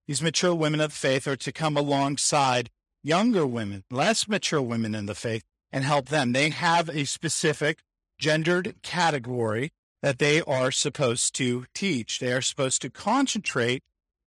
These 0.08 0.22
mature 0.22 0.56
women 0.56 0.80
of 0.80 0.92
the 0.92 0.98
faith 0.98 1.28
are 1.28 1.36
to 1.36 1.52
come 1.52 1.76
alongside 1.76 2.70
younger 3.04 3.46
women, 3.46 3.84
less 3.90 4.28
mature 4.28 4.62
women 4.62 4.96
in 4.96 5.08
the 5.08 5.16
faith, 5.16 5.44
and 5.72 5.84
help 5.84 6.10
them. 6.10 6.32
They 6.32 6.50
have 6.50 6.90
a 6.90 7.06
specific 7.06 7.80
gendered 8.18 8.76
category 8.84 9.72
that 10.02 10.20
they 10.20 10.42
are 10.42 10.72
supposed 10.72 11.36
to 11.36 11.66
teach. 11.74 12.20
They 12.20 12.32
are 12.32 12.42
supposed 12.42 12.82
to 12.84 12.90
concentrate 12.90 13.84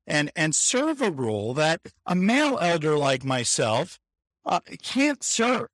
and, 0.07 0.31
and 0.35 0.55
serve 0.55 1.01
a 1.01 1.11
role 1.11 1.55
that 1.55 1.81
a 2.07 2.15
male 2.15 2.59
elder 2.61 2.97
like 2.97 3.25
myself 3.25 3.99
uh, 4.45 4.61
can't 4.83 5.23
serve. 5.23 5.69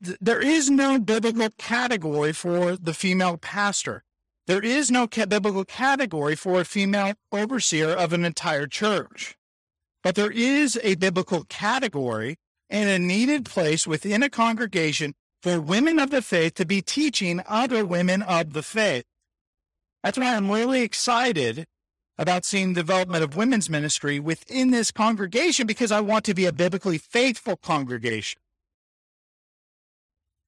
There 0.00 0.40
is 0.40 0.70
no 0.70 0.98
biblical 0.98 1.48
category 1.58 2.32
for 2.32 2.76
the 2.76 2.94
female 2.94 3.36
pastor. 3.36 4.04
There 4.46 4.64
is 4.64 4.90
no 4.90 5.06
biblical 5.06 5.64
category 5.64 6.36
for 6.36 6.60
a 6.60 6.64
female 6.64 7.14
overseer 7.32 7.90
of 7.90 8.12
an 8.12 8.24
entire 8.24 8.66
church. 8.66 9.36
But 10.02 10.14
there 10.14 10.30
is 10.30 10.78
a 10.82 10.94
biblical 10.94 11.44
category 11.44 12.36
and 12.70 12.88
a 12.88 12.98
needed 12.98 13.44
place 13.44 13.86
within 13.86 14.22
a 14.22 14.30
congregation 14.30 15.14
for 15.42 15.60
women 15.60 15.98
of 15.98 16.10
the 16.10 16.22
faith 16.22 16.54
to 16.54 16.64
be 16.64 16.80
teaching 16.80 17.42
other 17.46 17.84
women 17.84 18.22
of 18.22 18.52
the 18.52 18.62
faith. 18.62 19.04
That's 20.02 20.18
why 20.18 20.34
I'm 20.34 20.50
really 20.50 20.82
excited 20.82 21.66
about 22.18 22.44
seeing 22.44 22.74
development 22.74 23.22
of 23.22 23.36
women's 23.36 23.70
ministry 23.70 24.18
within 24.18 24.70
this 24.70 24.90
congregation 24.90 25.66
because 25.66 25.92
I 25.92 26.00
want 26.00 26.24
to 26.24 26.34
be 26.34 26.46
a 26.46 26.52
biblically 26.52 26.98
faithful 26.98 27.56
congregation. 27.56 28.40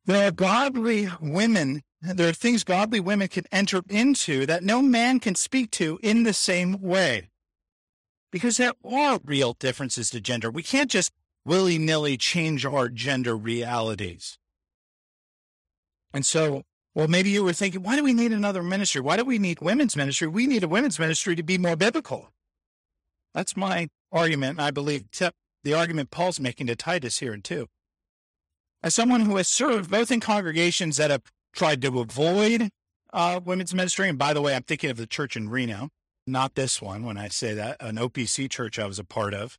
There 0.04 0.26
are 0.26 0.33
godly 0.33 1.09
women, 1.20 1.83
there 2.02 2.28
are 2.28 2.33
things 2.33 2.64
godly 2.64 2.98
women 2.98 3.28
can 3.28 3.44
enter 3.52 3.83
into 3.88 4.46
that 4.46 4.64
no 4.64 4.83
man 4.83 5.20
can 5.20 5.37
speak 5.37 5.70
to 5.72 6.00
in 6.02 6.24
the 6.24 6.33
same 6.33 6.80
way. 6.80 7.28
Because 8.33 8.56
there 8.56 8.72
are 8.85 9.20
real 9.24 9.54
differences 9.54 10.11
to 10.11 10.20
gender. 10.20 10.50
We 10.50 10.62
can't 10.62 10.90
just 10.90 11.12
willy 11.44 11.78
nilly 11.78 12.16
change 12.16 12.64
our 12.64 12.88
gender 12.88 13.37
realities. 13.37 14.38
And 16.12 16.26
so, 16.26 16.64
well, 16.94 17.09
maybe 17.09 17.31
you 17.31 17.44
were 17.44 17.53
thinking, 17.53 17.83
why 17.83 17.96
do 17.96 18.03
we 18.03 18.12
need 18.12 18.33
another 18.33 18.62
ministry? 18.62 19.00
Why 19.00 19.16
do 19.16 19.24
we 19.24 19.38
need 19.38 19.61
women's 19.61 19.96
ministry? 19.96 20.26
We 20.26 20.46
need 20.46 20.64
a 20.64 20.68
women's 20.68 20.98
ministry 20.98 21.37
to 21.37 21.42
be 21.42 21.57
more 21.57 21.76
biblical. 21.76 22.31
That's 23.33 23.57
my 23.57 23.88
argument. 24.11 24.59
I 24.59 24.70
believe 24.70 25.05
the 25.62 25.74
argument 25.74 26.11
Paul's 26.11 26.40
making 26.40 26.66
to 26.66 26.76
Titus 26.76 27.18
here 27.18 27.33
and 27.33 27.44
too. 27.44 27.68
As 28.83 28.94
someone 28.94 29.20
who 29.20 29.37
has 29.37 29.46
served 29.46 29.90
both 29.90 30.11
in 30.11 30.20
congregations 30.20 30.96
that 30.96 31.11
have 31.11 31.22
tried 31.53 31.83
to 31.83 32.00
avoid 32.00 32.70
uh, 33.12 33.40
women's 33.44 33.74
ministry, 33.74 34.09
and 34.09 34.18
by 34.18 34.33
the 34.33 34.40
way, 34.40 34.55
I'm 34.55 34.62
thinking 34.62 34.90
of 34.90 34.96
the 34.96 35.07
church 35.07 35.37
in 35.37 35.48
Reno, 35.48 35.90
not 36.26 36.55
this 36.55 36.81
one 36.81 37.05
when 37.05 37.18
I 37.18 37.29
say 37.29 37.55
that, 37.55 37.76
an 37.81 37.96
OPC 37.96 38.50
church 38.50 38.79
I 38.79 38.87
was 38.87 38.98
a 38.98 39.05
part 39.05 39.35
of. 39.35 39.59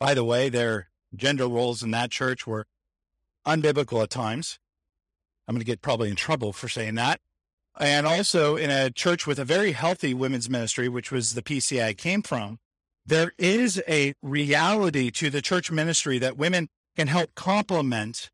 By 0.00 0.14
the 0.14 0.24
way, 0.24 0.48
their 0.48 0.88
gender 1.14 1.46
roles 1.46 1.82
in 1.82 1.90
that 1.92 2.10
church 2.10 2.46
were 2.46 2.66
unbiblical 3.46 4.02
at 4.02 4.10
times. 4.10 4.58
I'm 5.46 5.54
going 5.54 5.60
to 5.60 5.66
get 5.66 5.82
probably 5.82 6.10
in 6.10 6.16
trouble 6.16 6.52
for 6.52 6.68
saying 6.68 6.94
that. 6.94 7.20
And 7.78 8.06
also 8.06 8.56
in 8.56 8.70
a 8.70 8.90
church 8.90 9.26
with 9.26 9.38
a 9.38 9.44
very 9.44 9.72
healthy 9.72 10.14
women's 10.14 10.48
ministry, 10.48 10.88
which 10.88 11.10
was 11.10 11.34
the 11.34 11.42
PCA 11.42 11.86
I 11.86 11.94
came 11.94 12.22
from, 12.22 12.58
there 13.04 13.32
is 13.36 13.82
a 13.88 14.14
reality 14.22 15.10
to 15.10 15.28
the 15.28 15.42
church 15.42 15.70
ministry 15.70 16.18
that 16.18 16.36
women 16.36 16.68
can 16.96 17.08
help 17.08 17.34
complement 17.34 18.30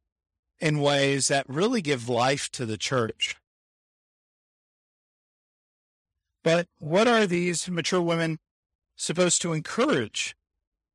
in 0.61 0.81
ways 0.81 1.29
that 1.29 1.49
really 1.49 1.81
give 1.81 2.09
life 2.09 2.51
to 2.53 2.67
the 2.67 2.77
church. 2.77 3.37
But 6.45 6.67
what 6.79 7.09
are 7.09 7.27
these 7.27 7.69
mature 7.69 8.01
women 8.01 8.39
supposed 8.97 9.43
to 9.43 9.53
encourage 9.53 10.35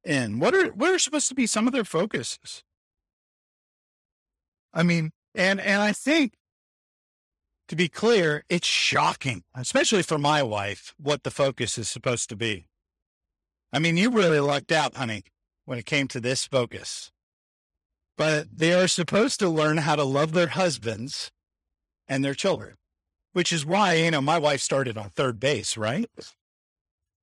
in? 0.04 0.40
What 0.40 0.56
are 0.56 0.70
what 0.72 0.94
are 0.94 1.00
supposed 1.00 1.28
to 1.30 1.36
be 1.36 1.48
some 1.48 1.68
of 1.68 1.74
their 1.74 1.84
focuses? 1.84 2.64
I 4.74 4.84
mean, 4.84 5.12
and 5.36 5.60
and 5.60 5.82
I 5.82 5.92
think 5.92 6.34
to 7.68 7.76
be 7.76 7.90
clear, 7.90 8.44
it's 8.50 8.68
shocking, 8.68 9.44
especially 9.56 10.04
for 10.04 10.18
my 10.18 10.44
wife, 10.44 10.94
what 10.98 11.24
the 11.24 11.32
focus 11.32 11.78
is 11.78 11.90
supposed 11.90 12.30
to 12.30 12.36
be. 12.36 12.68
I 13.74 13.80
mean, 13.80 13.98
you 13.98 14.12
really 14.12 14.40
lucked 14.40 14.72
out, 14.72 14.96
honey, 14.96 15.24
when 15.66 15.80
it 15.80 15.86
came 15.86 16.08
to 16.10 16.20
this 16.20 16.46
focus. 16.46 17.12
But 18.18 18.48
they 18.56 18.74
are 18.74 18.88
supposed 18.88 19.40
to 19.40 19.50
learn 19.50 19.78
how 19.78 19.96
to 19.96 20.04
love 20.04 20.34
their 20.34 20.48
husbands 20.48 21.32
and 22.08 22.24
their 22.24 22.36
children, 22.36 22.76
which 23.34 23.52
is 23.52 23.66
why, 23.66 23.96
you 23.96 24.12
know, 24.12 24.22
my 24.22 24.38
wife 24.38 24.62
started 24.62 24.98
on 24.98 25.10
third 25.10 25.40
base, 25.40 25.76
right? 25.76 26.10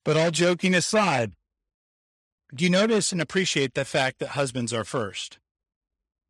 But 0.04 0.16
all 0.16 0.30
joking 0.32 0.74
aside, 0.74 1.32
do 2.54 2.64
you 2.64 2.70
notice 2.70 3.12
and 3.12 3.20
appreciate 3.20 3.74
the 3.74 3.84
fact 3.84 4.18
that 4.18 4.30
husbands 4.30 4.72
are 4.72 4.84
first? 4.84 5.38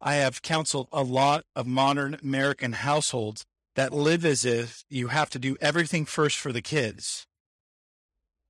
I 0.05 0.15
have 0.15 0.43
counseled 0.43 0.88
a 0.93 1.05
lot 1.05 1.45
of 1.55 1.65
modern 1.65 2.19
American 2.21 2.73
households 2.73 3.45
that 3.77 3.93
live 3.93 4.25
as 4.25 4.45
if 4.45 4.83
you 4.91 5.09
have 5.09 5.31
to 5.31 5.38
do 5.38 5.57
everything 5.61 6.07
first 6.07 6.38
for 6.38 6.53
the 6.53 6.61
kids. 6.61 7.25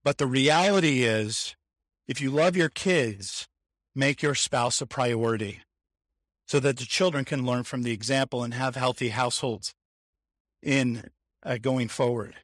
But 0.02 0.16
the 0.16 0.26
reality 0.26 1.02
is, 1.02 1.54
if 2.08 2.22
you 2.22 2.30
love 2.30 2.56
your 2.56 2.70
kids, 2.70 3.46
make 3.94 4.22
your 4.22 4.34
spouse 4.34 4.80
a 4.80 4.86
priority 4.86 5.60
so 6.48 6.58
that 6.58 6.78
the 6.78 6.86
children 6.86 7.26
can 7.26 7.44
learn 7.44 7.64
from 7.64 7.82
the 7.82 7.92
example 7.92 8.42
and 8.42 8.54
have 8.54 8.74
healthy 8.74 9.10
households 9.10 9.74
in 10.62 11.10
uh, 11.44 11.58
going 11.60 11.88
forward. 11.88 12.36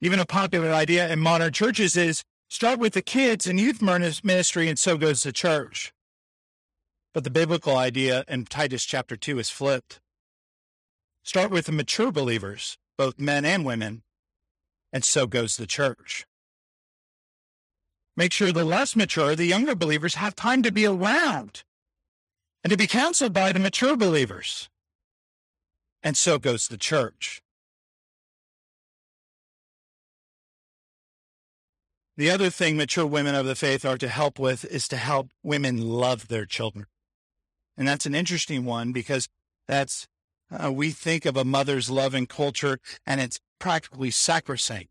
Even 0.00 0.18
a 0.18 0.26
popular 0.26 0.72
idea 0.72 1.12
in 1.12 1.18
modern 1.18 1.52
churches 1.52 1.98
is 1.98 2.22
start 2.48 2.78
with 2.78 2.94
the 2.94 3.02
kids 3.02 3.46
and 3.46 3.60
youth 3.60 3.82
ministry, 3.82 4.68
and 4.68 4.78
so 4.78 4.96
goes 4.96 5.22
the 5.22 5.32
church. 5.32 5.92
But 7.12 7.24
the 7.24 7.30
biblical 7.30 7.76
idea 7.76 8.24
in 8.28 8.44
Titus 8.44 8.84
chapter 8.84 9.16
2 9.16 9.38
is 9.38 9.50
flipped. 9.50 10.00
Start 11.24 11.50
with 11.50 11.66
the 11.66 11.72
mature 11.72 12.12
believers, 12.12 12.78
both 12.96 13.18
men 13.18 13.44
and 13.44 13.64
women, 13.64 14.02
and 14.92 15.04
so 15.04 15.26
goes 15.26 15.56
the 15.56 15.66
church. 15.66 16.24
Make 18.16 18.32
sure 18.32 18.52
the 18.52 18.64
less 18.64 18.94
mature, 18.94 19.34
the 19.34 19.46
younger 19.46 19.74
believers, 19.74 20.16
have 20.16 20.36
time 20.36 20.62
to 20.62 20.72
be 20.72 20.86
around 20.86 21.64
and 22.62 22.70
to 22.70 22.76
be 22.76 22.86
counseled 22.86 23.32
by 23.32 23.52
the 23.52 23.58
mature 23.58 23.96
believers. 23.96 24.68
And 26.02 26.16
so 26.16 26.38
goes 26.38 26.68
the 26.68 26.78
church. 26.78 27.42
The 32.16 32.30
other 32.30 32.50
thing 32.50 32.76
mature 32.76 33.06
women 33.06 33.34
of 33.34 33.46
the 33.46 33.54
faith 33.54 33.84
are 33.84 33.98
to 33.98 34.08
help 34.08 34.38
with 34.38 34.64
is 34.66 34.86
to 34.88 34.96
help 34.96 35.30
women 35.42 35.80
love 35.80 36.28
their 36.28 36.44
children. 36.44 36.86
And 37.80 37.88
that's 37.88 38.04
an 38.04 38.14
interesting 38.14 38.66
one 38.66 38.92
because 38.92 39.26
that's, 39.66 40.06
uh, 40.52 40.70
we 40.70 40.90
think 40.90 41.24
of 41.24 41.34
a 41.34 41.46
mother's 41.46 41.88
love 41.88 42.12
and 42.12 42.28
culture 42.28 42.78
and 43.06 43.22
it's 43.22 43.40
practically 43.58 44.10
sacrosanct. 44.10 44.90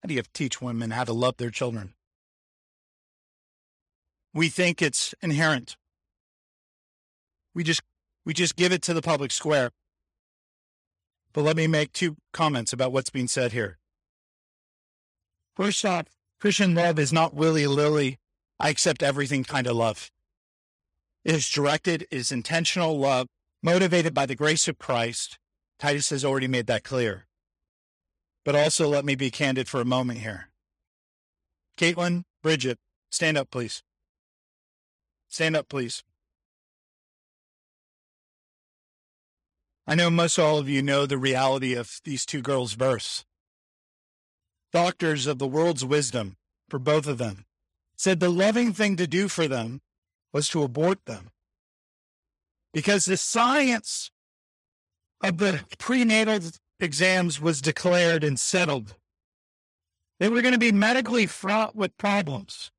How 0.00 0.06
do 0.06 0.14
you 0.14 0.22
teach 0.32 0.62
women 0.62 0.92
how 0.92 1.02
to 1.02 1.12
love 1.12 1.38
their 1.38 1.50
children? 1.50 1.94
We 4.32 4.48
think 4.50 4.80
it's 4.80 5.16
inherent. 5.20 5.76
We 7.56 7.64
just, 7.64 7.82
we 8.24 8.34
just 8.34 8.54
give 8.54 8.70
it 8.70 8.82
to 8.82 8.94
the 8.94 9.02
public 9.02 9.32
square. 9.32 9.72
But 11.32 11.42
let 11.42 11.56
me 11.56 11.66
make 11.66 11.92
two 11.92 12.18
comments 12.32 12.72
about 12.72 12.92
what's 12.92 13.10
being 13.10 13.26
said 13.26 13.50
here. 13.50 13.78
First 15.56 15.84
off, 15.84 16.06
Christian 16.38 16.76
love 16.76 17.00
is 17.00 17.12
not 17.12 17.34
willy 17.34 17.66
nilly 17.66 18.20
I 18.58 18.68
accept 18.68 19.02
everything 19.02 19.44
kind 19.44 19.66
of 19.66 19.76
love. 19.76 20.10
It 21.24 21.34
is 21.34 21.48
directed, 21.48 22.06
is 22.10 22.30
intentional 22.30 22.98
love, 22.98 23.26
motivated 23.62 24.14
by 24.14 24.26
the 24.26 24.36
grace 24.36 24.68
of 24.68 24.78
Christ. 24.78 25.38
Titus 25.78 26.10
has 26.10 26.24
already 26.24 26.48
made 26.48 26.66
that 26.66 26.84
clear. 26.84 27.26
But 28.44 28.54
also, 28.54 28.88
let 28.88 29.04
me 29.04 29.14
be 29.14 29.30
candid 29.30 29.68
for 29.68 29.80
a 29.80 29.86
moment 29.86 30.20
here. 30.20 30.50
Caitlin, 31.78 32.24
Bridget, 32.42 32.78
stand 33.10 33.38
up, 33.38 33.50
please. 33.50 33.82
Stand 35.28 35.56
up, 35.56 35.68
please. 35.68 36.04
I 39.86 39.94
know 39.94 40.10
most 40.10 40.38
all 40.38 40.58
of 40.58 40.68
you 40.68 40.82
know 40.82 41.04
the 41.04 41.18
reality 41.18 41.74
of 41.74 42.00
these 42.04 42.24
two 42.24 42.40
girls' 42.40 42.76
births. 42.76 43.24
Doctors 44.72 45.26
of 45.26 45.38
the 45.38 45.46
world's 45.46 45.84
wisdom 45.84 46.36
for 46.68 46.78
both 46.78 47.06
of 47.06 47.18
them 47.18 47.44
said 48.04 48.20
the 48.20 48.28
loving 48.28 48.70
thing 48.74 48.96
to 48.96 49.06
do 49.06 49.28
for 49.28 49.48
them 49.48 49.80
was 50.30 50.46
to 50.50 50.62
abort 50.62 51.06
them. 51.06 51.30
Because 52.74 53.06
the 53.06 53.16
science 53.16 54.10
of 55.22 55.38
the 55.38 55.60
prenatal 55.78 56.38
exams 56.78 57.40
was 57.40 57.62
declared 57.62 58.22
and 58.22 58.38
settled. 58.38 58.96
They 60.20 60.28
were 60.28 60.42
going 60.42 60.52
to 60.52 60.58
be 60.58 60.70
medically 60.70 61.24
fraught 61.24 61.74
with 61.74 61.96
problems, 61.96 62.70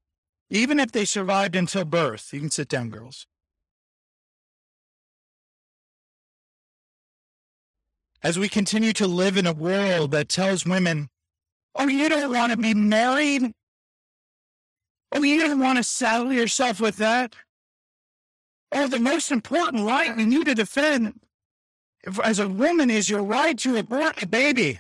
even 0.52 0.80
if 0.80 0.92
they 0.92 1.06
survived 1.06 1.56
until 1.56 1.86
birth. 1.86 2.32
You 2.32 2.42
can 2.42 2.52
sit 2.52 2.70
down, 2.70 2.92
girls. 2.92 3.26
As 8.22 8.38
we 8.38 8.48
continue 8.48 8.94
to 8.94 9.08
live 9.08 9.38
in 9.38 9.48
a 9.48 9.54
world 9.54 10.12
that 10.12 10.30
tells 10.30 10.68
women, 10.68 11.10
oh, 11.74 11.88
you 11.88 12.10
don't 12.10 12.32
want 12.32 12.52
to 12.52 12.58
be 12.60 12.76
married 12.76 13.54
Oh, 15.16 15.24
you 15.24 15.40
don't 15.40 15.62
want 15.62 15.78
to 15.78 15.84
saddle 15.84 16.34
yourself 16.34 16.82
with 16.82 16.98
that. 16.98 17.36
Oh, 18.74 18.88
the 18.88 19.00
most 19.00 19.32
important 19.32 19.88
right 19.88 20.18
you 20.18 20.26
need 20.26 20.46
to 20.46 20.56
defend 20.56 21.22
as 22.22 22.38
a 22.38 22.50
woman 22.50 22.90
is 22.90 23.10
your 23.10 23.24
right 23.24 23.58
to 23.60 23.78
abort 23.78 24.22
a 24.22 24.28
baby. 24.28 24.78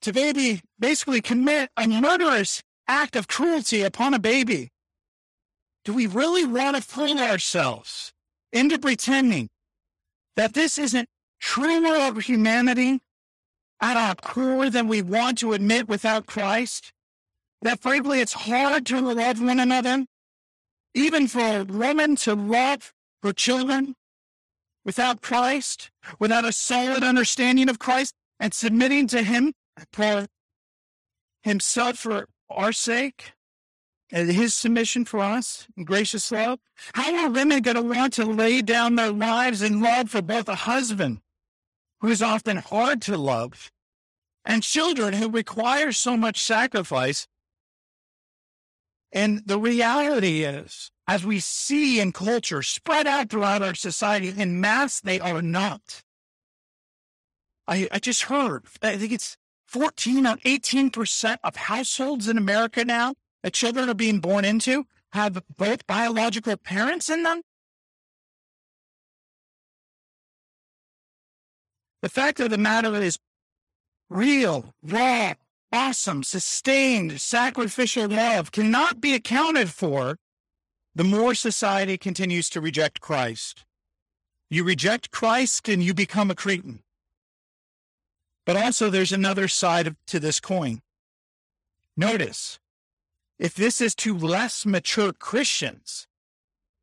To 0.00 0.14
baby 0.14 0.62
basically 0.78 1.20
commit 1.20 1.68
a 1.76 1.86
murderous 1.86 2.62
act 2.88 3.16
of 3.16 3.28
cruelty 3.28 3.82
upon 3.82 4.14
a 4.14 4.18
baby. 4.18 4.70
Do 5.84 5.92
we 5.92 6.06
really 6.06 6.46
want 6.46 6.76
to 6.76 6.82
fool 6.82 7.18
ourselves 7.18 8.14
into 8.50 8.78
pretending 8.78 9.50
that 10.36 10.54
this 10.54 10.78
isn't 10.78 11.10
truer 11.38 12.08
of 12.08 12.16
humanity 12.24 13.00
at 13.78 13.98
our 13.98 14.14
core 14.14 14.70
than 14.70 14.88
we 14.88 15.02
want 15.02 15.36
to 15.38 15.52
admit 15.52 15.86
without 15.86 16.24
Christ? 16.24 16.94
That 17.62 17.80
frankly 17.80 18.20
it's 18.20 18.32
hard 18.32 18.86
to 18.86 19.00
love 19.00 19.40
one 19.40 19.60
another, 19.60 20.06
even 20.94 21.26
for 21.26 21.64
women 21.64 22.16
to 22.16 22.34
love 22.34 22.92
her 23.22 23.32
children 23.32 23.94
without 24.84 25.20
Christ, 25.20 25.90
without 26.18 26.44
a 26.44 26.52
solid 26.52 27.02
understanding 27.02 27.68
of 27.68 27.78
Christ 27.78 28.14
and 28.38 28.54
submitting 28.54 29.06
to 29.08 29.22
Him 29.22 29.52
for 29.92 30.26
Himself 31.42 31.98
for 31.98 32.28
our 32.48 32.72
sake 32.72 33.32
and 34.12 34.30
His 34.30 34.54
submission 34.54 35.04
for 35.04 35.20
us 35.20 35.66
and 35.76 35.86
gracious 35.86 36.30
love. 36.30 36.60
How 36.94 37.16
are 37.16 37.30
women 37.30 37.62
going 37.62 37.76
to 37.76 37.82
want 37.82 38.12
to 38.14 38.24
lay 38.24 38.62
down 38.62 38.94
their 38.94 39.10
lives 39.10 39.62
in 39.62 39.80
love 39.80 40.10
for 40.10 40.22
both 40.22 40.48
a 40.48 40.54
husband 40.54 41.20
who 42.00 42.08
is 42.08 42.22
often 42.22 42.58
hard 42.58 43.02
to 43.02 43.16
love 43.16 43.72
and 44.44 44.62
children 44.62 45.14
who 45.14 45.28
require 45.28 45.90
so 45.90 46.16
much 46.16 46.40
sacrifice 46.40 47.26
and 49.12 49.42
the 49.46 49.58
reality 49.58 50.44
is, 50.44 50.90
as 51.08 51.24
we 51.24 51.40
see 51.40 52.00
in 52.00 52.12
culture 52.12 52.62
spread 52.62 53.06
out 53.06 53.30
throughout 53.30 53.62
our 53.62 53.74
society 53.74 54.28
in 54.36 54.60
mass, 54.60 55.00
they 55.00 55.20
are 55.20 55.42
not. 55.42 56.02
I, 57.68 57.88
I 57.90 57.98
just 57.98 58.24
heard, 58.24 58.64
I 58.82 58.96
think 58.96 59.12
it's 59.12 59.36
14 59.66 60.26
or 60.26 60.36
18% 60.36 61.38
of 61.42 61.56
households 61.56 62.28
in 62.28 62.38
America 62.38 62.84
now 62.84 63.14
that 63.42 63.52
children 63.52 63.88
are 63.88 63.94
being 63.94 64.20
born 64.20 64.44
into 64.44 64.86
have 65.12 65.42
both 65.56 65.86
biological 65.86 66.56
parents 66.56 67.08
in 67.08 67.22
them. 67.22 67.42
The 72.02 72.08
fact 72.08 72.38
of 72.40 72.50
the 72.50 72.58
matter 72.58 72.94
is 72.94 73.18
real, 74.08 74.74
raw, 74.82 75.34
awesome, 75.76 76.22
sustained, 76.22 77.20
sacrificial 77.20 78.08
love 78.08 78.50
cannot 78.50 79.00
be 79.00 79.14
accounted 79.14 79.70
for 79.70 80.16
the 80.94 81.04
more 81.04 81.34
society 81.34 81.98
continues 81.98 82.48
to 82.48 82.60
reject 82.60 83.00
Christ. 83.00 83.66
You 84.48 84.64
reject 84.64 85.10
Christ 85.10 85.68
and 85.68 85.82
you 85.82 85.92
become 85.92 86.30
a 86.30 86.34
Cretan. 86.34 86.80
But 88.46 88.56
also, 88.56 88.88
there's 88.88 89.12
another 89.12 89.48
side 89.48 89.94
to 90.06 90.18
this 90.18 90.40
coin. 90.40 90.80
Notice, 91.96 92.58
if 93.38 93.54
this 93.54 93.80
is 93.80 93.94
to 93.96 94.16
less 94.16 94.64
mature 94.64 95.12
Christians, 95.12 96.06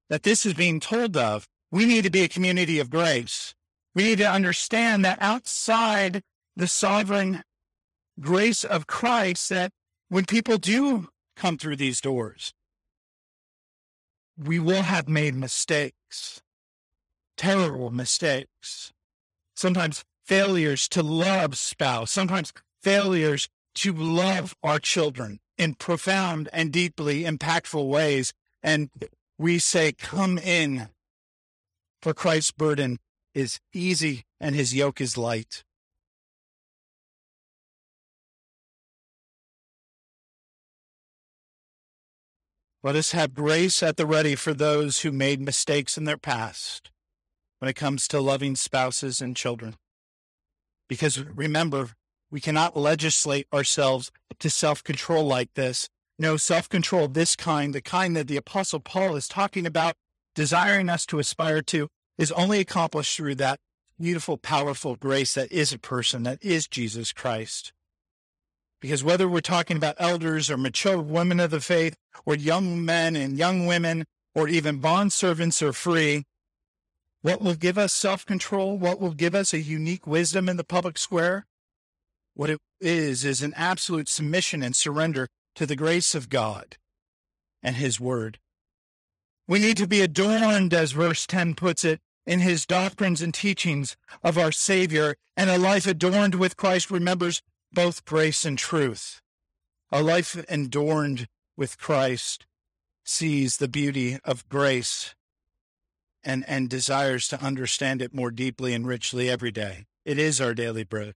that 0.10 0.24
this 0.24 0.46
is 0.46 0.54
being 0.54 0.80
told 0.80 1.18
of, 1.18 1.48
we 1.72 1.86
need 1.86 2.04
to 2.04 2.12
be 2.12 2.24
a 2.24 2.30
community 2.30 2.80
of 2.80 2.92
grace. 2.92 3.56
We 3.96 4.04
need 4.04 4.20
to 4.20 4.30
understand 4.30 5.04
that 5.04 5.18
outside 5.22 6.22
the 6.56 6.68
sovereign 6.68 7.44
grace 8.20 8.64
of 8.64 8.88
Christ, 8.88 9.50
that 9.50 9.72
when 10.10 10.26
people 10.26 10.58
do 10.58 11.10
come 11.36 11.58
through 11.58 11.78
these 11.78 12.02
doors, 12.02 12.54
we 14.38 14.60
will 14.60 14.84
have 14.84 15.08
made 15.08 15.36
mistakes, 15.36 16.42
terrible 17.38 17.92
mistakes, 17.92 18.92
sometimes 19.56 20.04
failures 20.26 20.88
to 20.90 21.04
love 21.04 21.58
spouse, 21.58 22.12
sometimes 22.12 22.54
failures 22.82 23.48
to 23.76 23.94
love 23.94 24.56
our 24.64 24.80
children 24.80 25.40
in 25.58 25.76
profound 25.76 26.50
and 26.54 26.72
deeply 26.72 27.24
impactful 27.24 27.88
ways. 27.88 28.34
And 28.62 28.90
we 29.38 29.60
say, 29.60 29.92
Come 29.92 30.38
in, 30.38 30.90
for 32.02 32.14
Christ's 32.14 32.52
burden 32.52 33.00
is 33.34 33.60
easy 33.74 34.24
and 34.40 34.56
his 34.56 34.74
yoke 34.76 35.02
is 35.02 35.18
light. 35.18 35.64
Let 42.86 42.98
us 42.98 43.14
have 43.14 43.34
grace 43.34 43.82
at 43.82 43.96
the 43.96 44.06
ready 44.06 44.36
for 44.36 44.54
those 44.54 45.00
who 45.00 45.14
made 45.14 45.40
mistakes 45.40 45.98
in 45.98 46.04
their 46.04 46.18
past 46.18 46.92
when 47.60 47.70
it 47.70 47.78
comes 47.78 48.10
to 48.10 48.20
loving 48.20 48.58
spouses 48.58 49.22
and 49.22 49.38
children. 49.38 49.78
Because 50.90 51.18
remember, 51.18 51.92
we 52.30 52.42
cannot 52.42 52.76
legislate 52.76 53.48
ourselves 53.54 54.12
to 54.38 54.50
self 54.50 54.84
control 54.84 55.26
like 55.26 55.54
this. 55.54 55.88
No, 56.20 56.36
self 56.36 56.68
control 56.68 57.08
this 57.08 57.38
kind, 57.38 57.74
the 57.74 57.82
kind 57.82 58.18
that 58.18 58.28
the 58.28 58.36
Apostle 58.36 58.82
Paul 58.82 59.16
is 59.16 59.30
talking 59.30 59.66
about, 59.66 59.96
desiring 60.36 60.90
us 60.90 61.06
to 61.06 61.20
aspire 61.20 61.62
to, 61.62 61.88
is 62.18 62.34
only 62.34 62.60
accomplished 62.60 63.16
through 63.16 63.36
that 63.36 63.62
beautiful, 63.98 64.36
powerful 64.36 64.98
grace 64.98 65.36
that 65.36 65.54
is 65.54 65.72
a 65.72 65.80
person, 65.80 66.24
that 66.24 66.44
is 66.44 66.68
Jesus 66.68 67.14
Christ. 67.14 67.72
Because 68.84 69.02
whether 69.02 69.30
we're 69.30 69.40
talking 69.40 69.78
about 69.78 69.96
elders 69.98 70.52
or 70.52 70.58
mature 70.58 71.00
women 71.00 71.40
of 71.40 71.52
the 71.52 71.62
faith, 71.62 71.96
or 72.26 72.36
young 72.36 72.84
men 72.84 73.16
and 73.16 73.38
young 73.38 73.66
women, 73.66 74.04
or 74.36 74.50
even 74.50 74.80
bond 74.80 75.14
servants 75.14 75.62
or 75.62 75.72
free, 75.72 76.26
what 77.22 77.42
will 77.42 77.54
give 77.54 77.78
us 77.78 77.94
self 77.94 78.26
control? 78.26 78.78
What 78.78 79.00
will 79.00 79.14
give 79.14 79.36
us 79.36 79.54
a 79.54 79.62
unique 79.62 80.06
wisdom 80.06 80.50
in 80.50 80.58
the 80.58 80.66
public 80.66 80.98
square? 80.98 81.46
What 82.34 82.50
it 82.50 82.60
is, 82.82 83.24
is 83.24 83.42
an 83.42 83.54
absolute 83.56 84.10
submission 84.10 84.62
and 84.62 84.76
surrender 84.76 85.30
to 85.56 85.66
the 85.66 85.78
grace 85.78 86.14
of 86.14 86.28
God 86.28 86.76
and 87.64 87.78
His 87.78 88.02
Word. 88.02 88.38
We 89.48 89.60
need 89.60 89.78
to 89.78 89.88
be 89.88 90.02
adorned, 90.02 90.74
as 90.74 90.92
verse 90.92 91.26
10 91.26 91.56
puts 91.56 91.86
it, 91.86 92.02
in 92.28 92.42
His 92.42 92.66
doctrines 92.66 93.22
and 93.22 93.34
teachings 93.34 93.96
of 94.22 94.38
our 94.38 94.52
Savior, 94.52 95.16
and 95.38 95.50
a 95.50 95.58
life 95.58 95.88
adorned 95.88 96.36
with 96.36 96.58
Christ 96.58 96.92
remembers 96.92 97.42
both 97.74 98.06
grace 98.06 98.46
and 98.46 98.58
truth. 98.58 99.22
A 99.92 100.02
life 100.02 100.36
adorned 100.50 101.28
with 101.58 101.78
Christ 101.78 102.46
sees 103.04 103.58
the 103.58 103.68
beauty 103.68 104.20
of 104.24 104.48
grace 104.48 105.14
and, 106.24 106.46
and 106.48 106.70
desires 106.70 107.28
to 107.28 107.44
understand 107.44 108.02
it 108.02 108.14
more 108.14 108.32
deeply 108.32 108.74
and 108.74 108.88
richly 108.88 109.30
every 109.30 109.52
day. 109.52 109.86
It 110.06 110.18
is 110.18 110.40
our 110.40 110.54
daily 110.54 110.84
bread. 110.84 111.14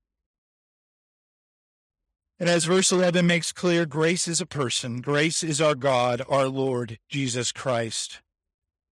And 2.39 2.49
as 2.49 2.65
verse 2.65 2.91
11 2.91 3.25
makes 3.25 3.51
clear, 3.51 3.85
grace 3.85 4.27
is 4.27 4.39
a 4.41 4.45
person. 4.45 5.01
Grace 5.01 5.43
is 5.43 5.59
our 5.59 5.73
God, 5.73 6.21
our 6.29 6.47
Lord, 6.47 6.99
Jesus 7.09 7.51
Christ, 7.51 8.21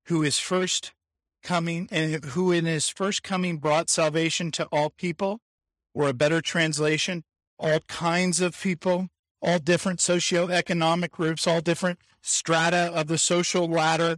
who 0.08 0.24
is 0.24 0.40
first 0.40 0.94
coming 1.44 1.88
and 1.92 2.26
who 2.26 2.52
in 2.52 2.66
his 2.66 2.90
first 2.90 3.22
coming 3.22 3.58
brought 3.58 3.90
salvation 3.90 4.50
to 4.52 4.66
all 4.72 4.90
people, 4.90 5.42
or 5.94 6.10
a 6.10 6.14
better 6.14 6.42
translation, 6.42 7.24
all 7.58 7.80
kinds 7.88 8.42
of 8.42 8.60
people, 8.60 9.10
all 9.42 9.60
different 9.60 10.00
socioeconomic 10.00 11.12
groups, 11.12 11.48
all 11.48 11.62
different 11.62 12.00
strata 12.22 12.92
of 12.94 13.08
the 13.08 13.18
social 13.18 13.68
ladder, 13.68 14.18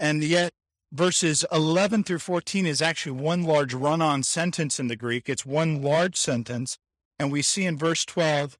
and 0.00 0.24
yet, 0.24 0.54
verses 0.90 1.44
11 1.52 2.04
through 2.04 2.20
14 2.20 2.64
is 2.64 2.80
actually 2.80 3.12
one 3.12 3.44
large 3.44 3.74
run 3.74 4.00
on 4.00 4.22
sentence 4.22 4.80
in 4.80 4.88
the 4.88 4.96
Greek. 4.96 5.28
It's 5.28 5.44
one 5.44 5.82
large 5.82 6.16
sentence. 6.16 6.78
And 7.18 7.30
we 7.30 7.42
see 7.42 7.66
in 7.66 7.76
verse 7.76 8.06
12 8.06 8.56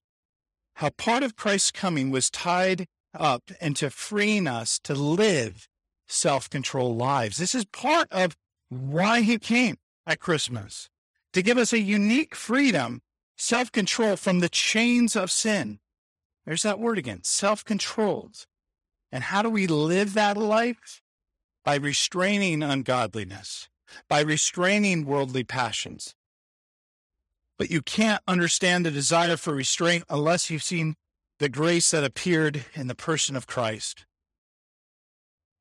how 0.75 0.91
part 0.91 1.23
of 1.23 1.35
Christ's 1.35 1.71
coming 1.71 2.11
was 2.11 2.31
tied 2.31 2.87
up 3.15 3.51
into 3.61 3.89
freeing 3.89 4.47
us 4.47 4.79
to 4.85 4.95
live 4.95 5.67
self 6.07 6.51
controlled 6.51 6.99
lives. 6.99 7.39
This 7.39 7.55
is 7.55 7.65
part 7.65 8.07
of 8.11 8.37
why 8.69 9.23
he 9.23 9.39
came 9.39 9.77
at 10.07 10.21
Christmas 10.21 10.91
to 11.33 11.43
give 11.43 11.59
us 11.59 11.73
a 11.73 11.81
unique 11.81 12.35
freedom, 12.35 13.03
self 13.37 13.71
control 13.73 14.17
from 14.17 14.41
the 14.41 14.49
chains 14.49 15.17
of 15.17 15.31
sin. 15.31 15.81
There's 16.47 16.63
that 16.63 16.81
word 16.81 16.99
again 16.99 17.21
self 17.23 17.65
controlled. 17.65 18.47
And 19.13 19.25
how 19.25 19.43
do 19.43 19.51
we 19.51 19.67
live 19.67 20.15
that 20.15 20.37
life? 20.37 21.03
by 21.65 21.77
restraining 21.77 22.63
ungodliness, 22.63 23.69
by 24.09 24.21
restraining 24.21 25.05
worldly 25.05 25.45
passions. 25.45 26.15
But 27.59 27.71
you 27.71 27.83
can't 27.83 28.23
understand 28.27 28.87
the 28.87 28.91
desire 28.91 29.37
for 29.37 29.55
restraint 29.55 30.05
unless 30.09 30.51
you've 30.51 30.63
seen 30.63 30.97
the 31.39 31.49
grace 31.49 31.91
that 31.91 32.05
appeared 32.05 32.65
in 32.75 32.87
the 32.87 32.95
person 32.95 33.37
of 33.37 33.47
Christ. 33.47 34.07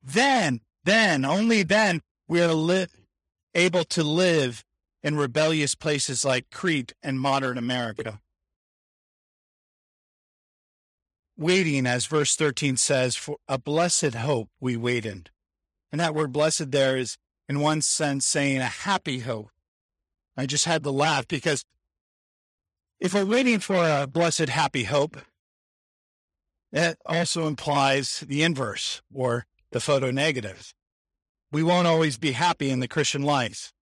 Then, 0.02 0.60
then, 0.84 1.24
only 1.24 1.62
then, 1.62 2.00
we 2.26 2.40
are 2.42 2.54
li- 2.54 2.86
able 3.54 3.84
to 3.84 4.02
live 4.02 4.64
in 5.02 5.16
rebellious 5.16 5.74
places 5.74 6.24
like 6.24 6.50
Crete 6.50 6.92
and 7.02 7.20
modern 7.20 7.56
America. 7.56 8.20
Waiting, 11.36 11.86
as 11.86 12.06
verse 12.06 12.36
13 12.36 12.76
says, 12.76 13.16
for 13.16 13.36
a 13.48 13.58
blessed 13.58 14.14
hope 14.14 14.50
we 14.60 14.76
waited. 14.76 15.30
And 15.90 16.00
that 16.00 16.14
word 16.14 16.32
blessed 16.32 16.70
there 16.70 16.96
is, 16.96 17.16
in 17.48 17.60
one 17.60 17.80
sense, 17.80 18.26
saying 18.26 18.58
a 18.58 18.66
happy 18.66 19.20
hope. 19.20 19.50
I 20.36 20.46
just 20.46 20.66
had 20.66 20.82
to 20.84 20.90
laugh 20.90 21.26
because 21.26 21.64
if 23.00 23.14
we're 23.14 23.24
waiting 23.24 23.58
for 23.58 23.76
a 23.76 24.06
blessed 24.06 24.50
happy 24.50 24.84
hope, 24.84 25.16
that 26.72 26.98
also 27.06 27.46
implies 27.46 28.20
the 28.26 28.42
inverse 28.42 29.02
or 29.12 29.46
the 29.72 29.80
photo 29.80 30.10
negative. 30.10 30.72
We 31.50 31.62
won't 31.62 31.86
always 31.86 32.18
be 32.18 32.32
happy 32.32 32.70
in 32.70 32.80
the 32.80 32.88
Christian 32.88 33.22
life. 33.22 33.72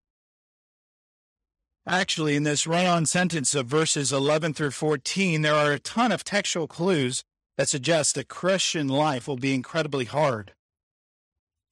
Actually, 1.90 2.36
in 2.36 2.42
this 2.42 2.66
run 2.66 2.84
on 2.84 3.06
sentence 3.06 3.54
of 3.54 3.66
verses 3.66 4.12
11 4.12 4.52
through 4.52 4.72
14, 4.72 5.40
there 5.40 5.54
are 5.54 5.72
a 5.72 5.78
ton 5.78 6.12
of 6.12 6.22
textual 6.22 6.66
clues 6.66 7.24
that 7.56 7.66
suggest 7.66 8.14
that 8.14 8.28
Christian 8.28 8.88
life 8.88 9.26
will 9.26 9.38
be 9.38 9.54
incredibly 9.54 10.04
hard. 10.04 10.52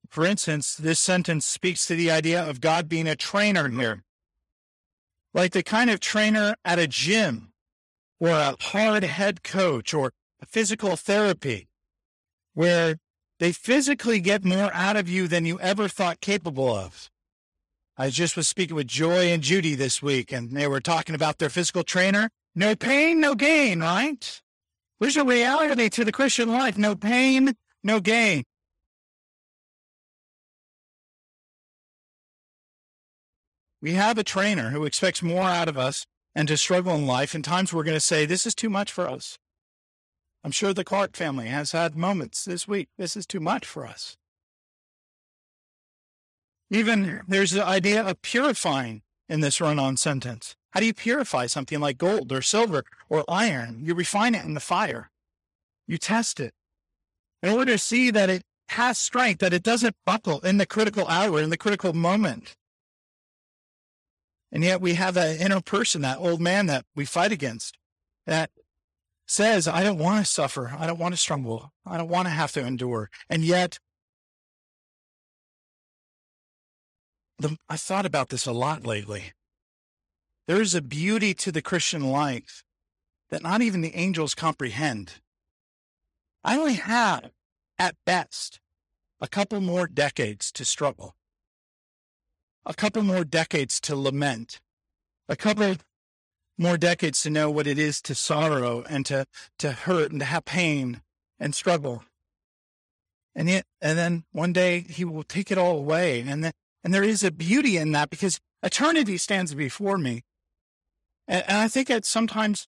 For 0.08 0.24
instance, 0.24 0.74
this 0.74 1.00
sentence 1.00 1.44
speaks 1.44 1.84
to 1.86 1.94
the 1.94 2.10
idea 2.10 2.42
of 2.42 2.62
God 2.62 2.88
being 2.88 3.06
a 3.06 3.14
trainer 3.14 3.68
here, 3.68 4.04
like 5.34 5.52
the 5.52 5.62
kind 5.62 5.90
of 5.90 6.00
trainer 6.00 6.54
at 6.64 6.78
a 6.78 6.86
gym 6.86 7.52
or 8.18 8.30
a 8.30 8.56
hard 8.58 9.04
head 9.04 9.42
coach 9.42 9.92
or 9.92 10.12
a 10.40 10.46
physical 10.46 10.96
therapy 10.96 11.68
where 12.54 12.96
they 13.38 13.52
physically 13.52 14.20
get 14.20 14.46
more 14.46 14.72
out 14.72 14.96
of 14.96 15.10
you 15.10 15.28
than 15.28 15.44
you 15.44 15.60
ever 15.60 15.88
thought 15.88 16.22
capable 16.22 16.74
of. 16.74 17.10
I 17.98 18.10
just 18.10 18.36
was 18.36 18.46
speaking 18.46 18.76
with 18.76 18.88
Joy 18.88 19.32
and 19.32 19.42
Judy 19.42 19.74
this 19.74 20.02
week, 20.02 20.30
and 20.30 20.50
they 20.50 20.66
were 20.66 20.80
talking 20.80 21.14
about 21.14 21.38
their 21.38 21.48
physical 21.48 21.82
trainer. 21.82 22.28
No 22.54 22.76
pain, 22.76 23.20
no 23.20 23.34
gain, 23.34 23.80
right? 23.80 24.42
There's 25.00 25.16
a 25.16 25.24
reality 25.24 25.88
to 25.88 26.04
the 26.04 26.12
Christian 26.12 26.50
life. 26.50 26.76
No 26.76 26.94
pain, 26.94 27.54
no 27.82 28.00
gain. 28.00 28.44
We 33.80 33.92
have 33.92 34.18
a 34.18 34.24
trainer 34.24 34.70
who 34.70 34.84
expects 34.84 35.22
more 35.22 35.42
out 35.42 35.68
of 35.68 35.78
us 35.78 36.06
and 36.34 36.48
to 36.48 36.56
struggle 36.56 36.94
in 36.94 37.06
life. 37.06 37.34
And 37.34 37.44
times 37.44 37.72
we're 37.72 37.84
going 37.84 37.96
to 37.96 38.00
say, 38.00 38.26
this 38.26 38.44
is 38.44 38.54
too 38.54 38.68
much 38.68 38.92
for 38.92 39.08
us. 39.08 39.38
I'm 40.44 40.50
sure 40.50 40.74
the 40.74 40.84
Clark 40.84 41.16
family 41.16 41.46
has 41.46 41.72
had 41.72 41.96
moments 41.96 42.44
this 42.44 42.68
week. 42.68 42.88
This 42.98 43.16
is 43.16 43.26
too 43.26 43.40
much 43.40 43.64
for 43.64 43.86
us. 43.86 44.16
Even 46.70 47.22
there's 47.28 47.52
the 47.52 47.64
idea 47.64 48.04
of 48.04 48.22
purifying 48.22 49.02
in 49.28 49.40
this 49.40 49.60
run 49.60 49.78
on 49.78 49.96
sentence. 49.96 50.56
How 50.70 50.80
do 50.80 50.86
you 50.86 50.94
purify 50.94 51.46
something 51.46 51.80
like 51.80 51.98
gold 51.98 52.32
or 52.32 52.42
silver 52.42 52.84
or 53.08 53.24
iron? 53.28 53.80
You 53.82 53.94
refine 53.94 54.34
it 54.34 54.44
in 54.44 54.54
the 54.54 54.60
fire. 54.60 55.10
You 55.86 55.98
test 55.98 56.40
it 56.40 56.54
in 57.42 57.50
order 57.50 57.72
to 57.72 57.78
see 57.78 58.10
that 58.10 58.28
it 58.28 58.42
has 58.70 58.98
strength, 58.98 59.38
that 59.38 59.52
it 59.52 59.62
doesn't 59.62 59.96
buckle 60.04 60.40
in 60.40 60.58
the 60.58 60.66
critical 60.66 61.06
hour, 61.06 61.40
in 61.40 61.50
the 61.50 61.56
critical 61.56 61.92
moment. 61.92 62.56
And 64.50 64.64
yet 64.64 64.80
we 64.80 64.94
have 64.94 65.14
that 65.14 65.40
inner 65.40 65.60
person, 65.60 66.02
that 66.02 66.18
old 66.18 66.40
man 66.40 66.66
that 66.66 66.84
we 66.94 67.04
fight 67.04 67.32
against 67.32 67.78
that 68.26 68.50
says, 69.26 69.66
I 69.68 69.82
don't 69.82 69.98
want 69.98 70.24
to 70.24 70.30
suffer. 70.30 70.74
I 70.78 70.86
don't 70.86 70.98
want 70.98 71.14
to 71.14 71.20
struggle. 71.20 71.72
I 71.84 71.96
don't 71.96 72.08
want 72.08 72.26
to 72.26 72.30
have 72.30 72.52
to 72.52 72.64
endure. 72.64 73.10
And 73.28 73.44
yet 73.44 73.78
the, 77.38 77.56
I 77.68 77.76
thought 77.76 78.06
about 78.06 78.28
this 78.30 78.46
a 78.46 78.52
lot 78.52 78.86
lately. 78.86 79.32
There 80.46 80.62
is 80.62 80.74
a 80.74 80.82
beauty 80.82 81.34
to 81.34 81.52
the 81.52 81.62
Christian 81.62 82.10
life 82.10 82.64
that 83.30 83.42
not 83.42 83.62
even 83.62 83.80
the 83.80 83.96
angels 83.96 84.34
comprehend. 84.34 85.14
I 86.44 86.56
only 86.56 86.74
have, 86.74 87.30
at 87.78 87.96
best, 88.04 88.60
a 89.20 89.26
couple 89.26 89.60
more 89.60 89.86
decades 89.86 90.52
to 90.52 90.64
struggle, 90.64 91.16
a 92.64 92.74
couple 92.74 93.02
more 93.02 93.24
decades 93.24 93.80
to 93.80 93.96
lament, 93.96 94.60
a 95.28 95.36
couple 95.36 95.76
more 96.56 96.76
decades 96.76 97.22
to 97.22 97.30
know 97.30 97.50
what 97.50 97.66
it 97.66 97.78
is 97.78 98.00
to 98.02 98.14
sorrow 98.14 98.84
and 98.88 99.04
to, 99.06 99.26
to 99.58 99.72
hurt 99.72 100.10
and 100.10 100.20
to 100.20 100.26
have 100.26 100.44
pain 100.44 101.02
and 101.38 101.54
struggle. 101.54 102.04
And 103.34 103.48
yet, 103.48 103.64
and 103.82 103.98
then 103.98 104.24
one 104.32 104.52
day 104.52 104.80
he 104.80 105.04
will 105.04 105.22
take 105.22 105.50
it 105.50 105.58
all 105.58 105.76
away. 105.78 106.20
And 106.20 106.44
then, 106.44 106.52
and 106.86 106.94
there 106.94 107.02
is 107.02 107.24
a 107.24 107.32
beauty 107.32 107.78
in 107.78 107.90
that 107.90 108.10
because 108.10 108.38
eternity 108.62 109.16
stands 109.16 109.52
before 109.52 109.98
me. 109.98 110.22
And, 111.26 111.42
and 111.48 111.58
I 111.58 111.66
think 111.66 111.88
that 111.88 112.04
sometimes 112.04 112.68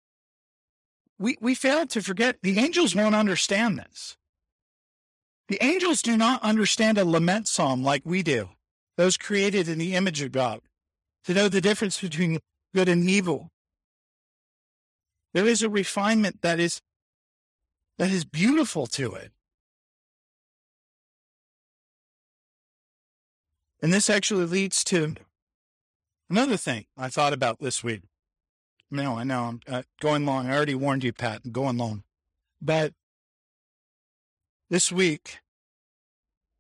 we, 1.18 1.38
we 1.39 1.55
fail 1.55 1.88
to 1.88 2.01
forget 2.01 2.36
the 2.43 2.59
angels 2.59 2.93
won't 2.93 3.16
understand 3.16 3.80
this. 3.80 4.18
The 5.47 5.64
angels 5.64 6.01
do 6.01 6.18
not 6.18 6.43
understand 6.43 6.97
a 6.97 7.05
lament 7.05 7.47
psalm 7.47 7.86
like 7.86 8.01
we 8.03 8.22
do, 8.22 8.49
those 8.97 9.16
created 9.16 9.70
in 9.70 9.78
the 9.78 9.95
image 9.95 10.22
of 10.22 10.34
God, 10.34 10.59
to 11.24 11.34
know 11.34 11.47
the 11.47 11.62
difference 11.62 12.01
between 12.01 12.39
good 12.76 12.89
and 12.89 13.09
evil. 13.09 13.47
There 15.34 15.47
is 15.47 15.64
a 15.64 15.70
refinement 15.70 16.41
that 16.41 16.59
is 16.59 16.82
that 17.97 18.12
is 18.12 18.26
beautiful 18.26 18.88
to 18.88 19.14
it. 19.14 19.32
And 23.82 23.91
this 23.91 24.09
actually 24.09 24.45
leads 24.45 24.84
to 24.86 25.15
another 26.29 26.57
thing 26.57 26.86
I 26.95 27.09
thought 27.09 27.34
about 27.34 27.59
this 27.59 27.84
week. 27.84 28.01
No, 28.91 29.17
I 29.17 29.23
know 29.23 29.43
I'm 29.43 29.61
uh, 29.67 29.84
going 29.99 30.25
long. 30.25 30.47
I 30.47 30.55
already 30.55 30.75
warned 30.75 31.03
you, 31.03 31.13
Pat, 31.13 31.41
I'm 31.45 31.51
going 31.51 31.77
long. 31.77 32.03
But 32.61 32.93
this 34.69 34.91
week, 34.91 35.39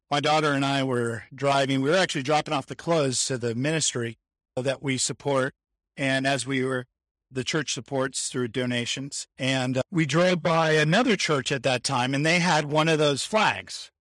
my 0.09 0.19
daughter 0.19 0.53
and 0.53 0.65
I 0.65 0.83
were 0.83 1.23
driving. 1.33 1.81
We 1.81 1.89
were 1.89 1.97
actually 1.97 2.23
dropping 2.23 2.53
off 2.53 2.65
the 2.65 2.75
clothes 2.75 3.25
to 3.27 3.37
the 3.37 3.53
ministry 3.53 4.17
that 4.55 4.81
we 4.81 4.97
support. 4.97 5.53
And 5.95 6.25
as 6.25 6.47
we 6.47 6.63
were, 6.63 6.87
the 7.29 7.43
church 7.43 7.73
supports 7.73 8.29
through 8.29 8.47
donations. 8.47 9.27
And 9.37 9.77
uh, 9.77 9.81
we 9.91 10.05
drove 10.05 10.41
by 10.41 10.71
another 10.71 11.15
church 11.15 11.51
at 11.51 11.63
that 11.63 11.83
time, 11.83 12.15
and 12.15 12.25
they 12.25 12.39
had 12.39 12.65
one 12.65 12.89
of 12.89 12.97
those 12.97 13.25
flags. 13.25 13.91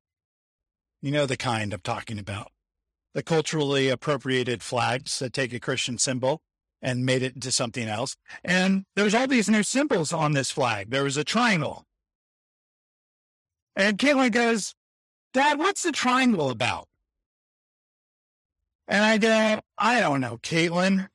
You 1.02 1.10
know 1.10 1.26
the 1.26 1.36
kind 1.36 1.72
I'm 1.72 1.80
talking 1.80 2.18
about 2.18 2.50
the 3.14 3.22
culturally 3.22 3.88
appropriated 3.88 4.62
flags 4.62 5.18
that 5.18 5.32
take 5.32 5.52
a 5.52 5.60
Christian 5.60 5.98
symbol 5.98 6.42
and 6.82 7.04
made 7.04 7.22
it 7.22 7.34
into 7.34 7.52
something 7.52 7.88
else. 7.88 8.16
And 8.44 8.84
there's 8.96 9.14
all 9.14 9.26
these 9.26 9.50
new 9.50 9.62
symbols 9.62 10.12
on 10.12 10.32
this 10.32 10.50
flag. 10.50 10.90
There 10.90 11.04
was 11.04 11.16
a 11.16 11.24
triangle. 11.24 11.84
And 13.76 13.98
Caitlin 13.98 14.32
goes, 14.32 14.74
Dad, 15.32 15.58
what's 15.58 15.82
the 15.82 15.92
triangle 15.92 16.50
about? 16.50 16.88
And 18.88 19.04
I 19.04 19.18
go, 19.18 19.60
I 19.78 20.00
don't 20.00 20.20
know, 20.20 20.38
Caitlin. 20.38 21.08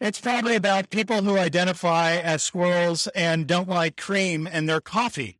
It's 0.00 0.20
probably 0.20 0.56
about 0.56 0.90
people 0.90 1.22
who 1.22 1.38
identify 1.38 2.16
as 2.16 2.42
squirrels 2.42 3.06
and 3.08 3.46
don't 3.46 3.68
like 3.68 3.96
cream 3.96 4.46
in 4.46 4.66
their 4.66 4.80
coffee. 4.80 5.38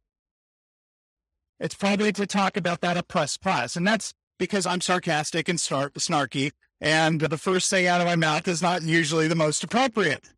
It's 1.58 1.74
probably 1.74 2.12
to 2.12 2.26
talk 2.26 2.56
about 2.56 2.80
that 2.80 2.96
oppressed 2.96 3.40
class. 3.40 3.76
And 3.76 3.86
that's 3.86 4.12
because 4.38 4.66
I'm 4.66 4.80
sarcastic 4.80 5.48
and 5.48 5.58
snarky 5.58 6.52
and 6.80 7.20
the 7.20 7.38
first 7.38 7.70
thing 7.70 7.86
out 7.86 8.00
of 8.00 8.06
my 8.06 8.16
mouth 8.16 8.46
is 8.46 8.60
not 8.60 8.82
usually 8.82 9.28
the 9.28 9.34
most 9.34 9.64
appropriate. 9.64 10.30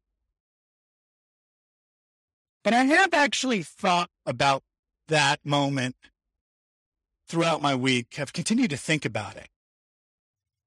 But 2.63 2.75
I 2.75 2.85
have 2.85 3.15
actually 3.15 3.63
thought 3.63 4.11
about 4.25 4.63
that 5.09 5.41
moment 5.45 5.97
throughout 7.29 7.63
my 7.63 7.75
week, 7.75 8.15
have 8.17 8.33
continued 8.33 8.71
to 8.71 8.77
think 8.77 9.05
about 9.05 9.37
it. 9.37 9.49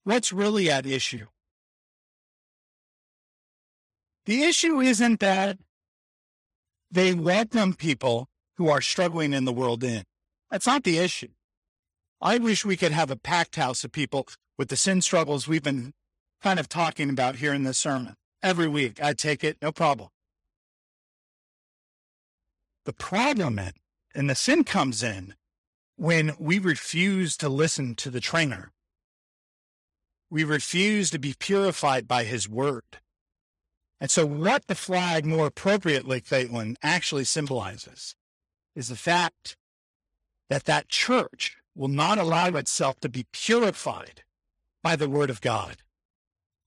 What's 0.04 0.34
really 0.34 0.70
at 0.70 0.86
issue? 0.86 1.28
The 4.26 4.44
issue 4.44 4.80
isn't 4.82 5.20
that 5.22 5.58
they 6.92 7.14
welcome 7.14 7.74
people 7.74 8.28
who 8.58 8.70
are 8.70 8.82
struggling 8.82 9.34
in 9.34 9.46
the 9.46 9.54
world 9.54 9.84
in. 9.84 10.04
That's 10.52 10.68
not 10.68 10.84
the 10.84 10.98
issue. 10.98 11.30
I 12.22 12.38
wish 12.38 12.66
we 12.66 12.78
could 12.78 12.92
have 12.92 13.10
a 13.10 13.16
packed 13.16 13.56
house 13.56 13.84
of 13.84 13.92
people 13.92 14.28
with 14.58 14.68
the 14.68 14.76
sin 14.76 15.02
struggles 15.02 15.48
we've 15.48 15.64
been 15.64 15.94
kind 16.42 16.60
of 16.60 16.68
talking 16.68 17.10
about 17.10 17.38
here 17.38 17.54
in 17.54 17.64
this 17.64 17.78
sermon. 17.78 18.16
Every 18.44 18.68
week, 18.68 19.02
I 19.02 19.14
take 19.14 19.44
it, 19.44 19.58
no 19.62 19.72
problem. 19.72 20.10
The 22.86 22.94
problem 22.94 23.60
is, 23.60 23.74
and 24.16 24.30
the 24.30 24.36
sin 24.36 24.64
comes 24.64 25.04
in 25.04 25.36
when 25.96 26.34
we 26.40 26.60
refuse 26.60 27.38
to 27.38 27.50
listen 27.50 27.96
to 27.96 28.10
the 28.10 28.22
trainer. 28.22 28.72
We 30.30 30.44
refuse 30.44 31.10
to 31.12 31.20
be 31.20 31.36
purified 31.38 32.08
by 32.08 32.24
his 32.24 32.48
word. 32.48 33.00
And 34.00 34.10
so, 34.10 34.26
what 34.26 34.68
the 34.68 34.76
flag 34.76 35.26
more 35.26 35.48
appropriately, 35.48 36.22
Caitlin, 36.22 36.76
actually 36.82 37.26
symbolizes 37.26 38.16
is 38.76 38.88
the 38.88 38.96
fact 38.96 39.58
that 40.50 40.66
that 40.66 40.88
church 40.88 41.58
will 41.76 41.88
not 41.88 42.18
allow 42.18 42.48
itself 42.48 43.00
to 43.00 43.10
be 43.10 43.26
purified 43.32 44.24
by 44.84 44.96
the 44.96 45.10
word 45.10 45.30
of 45.30 45.42
God. 45.42 45.78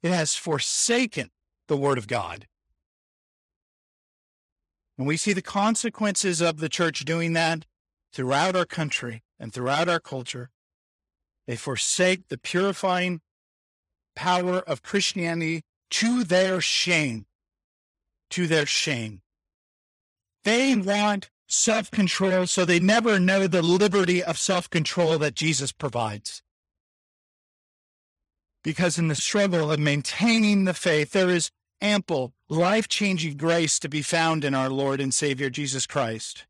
It 0.03 0.11
has 0.11 0.35
forsaken 0.35 1.31
the 1.69 1.77
word 1.77 1.99
of 1.99 2.09
God. 2.09 2.47
And 4.99 5.07
we 5.07 5.17
see 5.17 5.33
the 5.33 5.43
consequences 5.43 6.41
of 6.41 6.59
the 6.59 6.69
church 6.69 7.05
doing 7.05 7.33
that 7.33 7.67
throughout 8.13 8.55
our 8.55 8.67
country 8.67 9.23
and 9.39 9.53
throughout 9.53 9.89
our 9.89 10.01
culture. 10.01 10.51
They 11.47 11.57
forsake 11.57 12.29
the 12.29 12.39
purifying 12.39 13.21
power 14.15 14.59
of 14.59 14.83
Christianity 14.83 15.63
to 15.91 16.25
their 16.25 16.61
shame. 16.61 17.27
To 18.31 18.47
their 18.47 18.67
shame. 18.67 19.23
They 20.45 20.75
want 20.75 21.31
self 21.49 21.91
control, 21.91 22.47
so 22.47 22.65
they 22.65 22.81
never 22.81 23.19
know 23.19 23.47
the 23.47 23.63
liberty 23.63 24.23
of 24.23 24.39
self 24.39 24.69
control 24.71 25.19
that 25.19 25.35
Jesus 25.35 25.73
provides 25.73 26.43
because 28.63 28.99
in 28.99 29.09
the 29.09 29.15
struggle 29.15 29.71
of 29.71 29.81
maintaining 29.81 30.65
the 30.65 30.75
faith, 30.75 31.13
there 31.13 31.31
is 31.31 31.51
ample, 31.81 32.33
life 32.49 32.89
changing 32.89 33.37
grace 33.37 33.79
to 33.81 33.89
be 33.89 34.03
found 34.03 34.45
in 34.45 34.55
our 34.55 34.71
Lord 34.71 35.01
and 35.01 35.13
Savior 35.13 35.51
Jesus 35.51 35.87
Christ. 35.87 36.47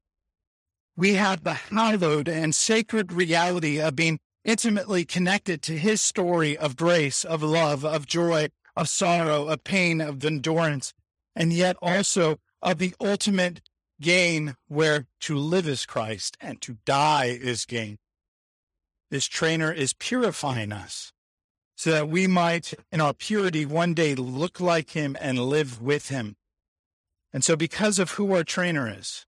We 0.96 1.14
have 1.14 1.42
the 1.42 1.54
hallowed 1.54 2.28
and 2.28 2.54
sacred 2.54 3.12
reality 3.12 3.80
of 3.80 3.96
being 3.96 4.18
intimately 4.44 5.04
connected 5.04 5.62
to 5.62 5.78
his 5.78 6.02
story 6.02 6.56
of 6.56 6.76
grace, 6.76 7.24
of 7.24 7.42
love, 7.42 7.84
of 7.84 8.06
joy, 8.06 8.48
of 8.76 8.88
sorrow, 8.88 9.48
of 9.48 9.64
pain, 9.64 10.00
of 10.00 10.22
endurance, 10.24 10.92
and 11.34 11.52
yet 11.52 11.76
also 11.80 12.38
of 12.60 12.78
the 12.78 12.94
ultimate 13.00 13.62
gain 14.02 14.56
where 14.68 15.06
to 15.20 15.36
live 15.38 15.66
is 15.66 15.86
Christ 15.86 16.36
and 16.40 16.60
to 16.60 16.76
die 16.84 17.38
is 17.40 17.64
gain. 17.64 17.98
This 19.10 19.26
trainer 19.26 19.72
is 19.72 19.94
purifying 19.94 20.72
us 20.72 21.12
so 21.76 21.90
that 21.90 22.08
we 22.08 22.26
might, 22.26 22.74
in 22.90 23.00
our 23.00 23.14
purity, 23.14 23.64
one 23.64 23.94
day 23.94 24.14
look 24.14 24.60
like 24.60 24.90
him 24.90 25.16
and 25.20 25.38
live 25.38 25.80
with 25.80 26.08
him. 26.10 26.36
And 27.32 27.42
so, 27.42 27.56
because 27.56 27.98
of 27.98 28.12
who 28.12 28.32
our 28.34 28.44
trainer 28.44 28.92
is, 28.94 29.26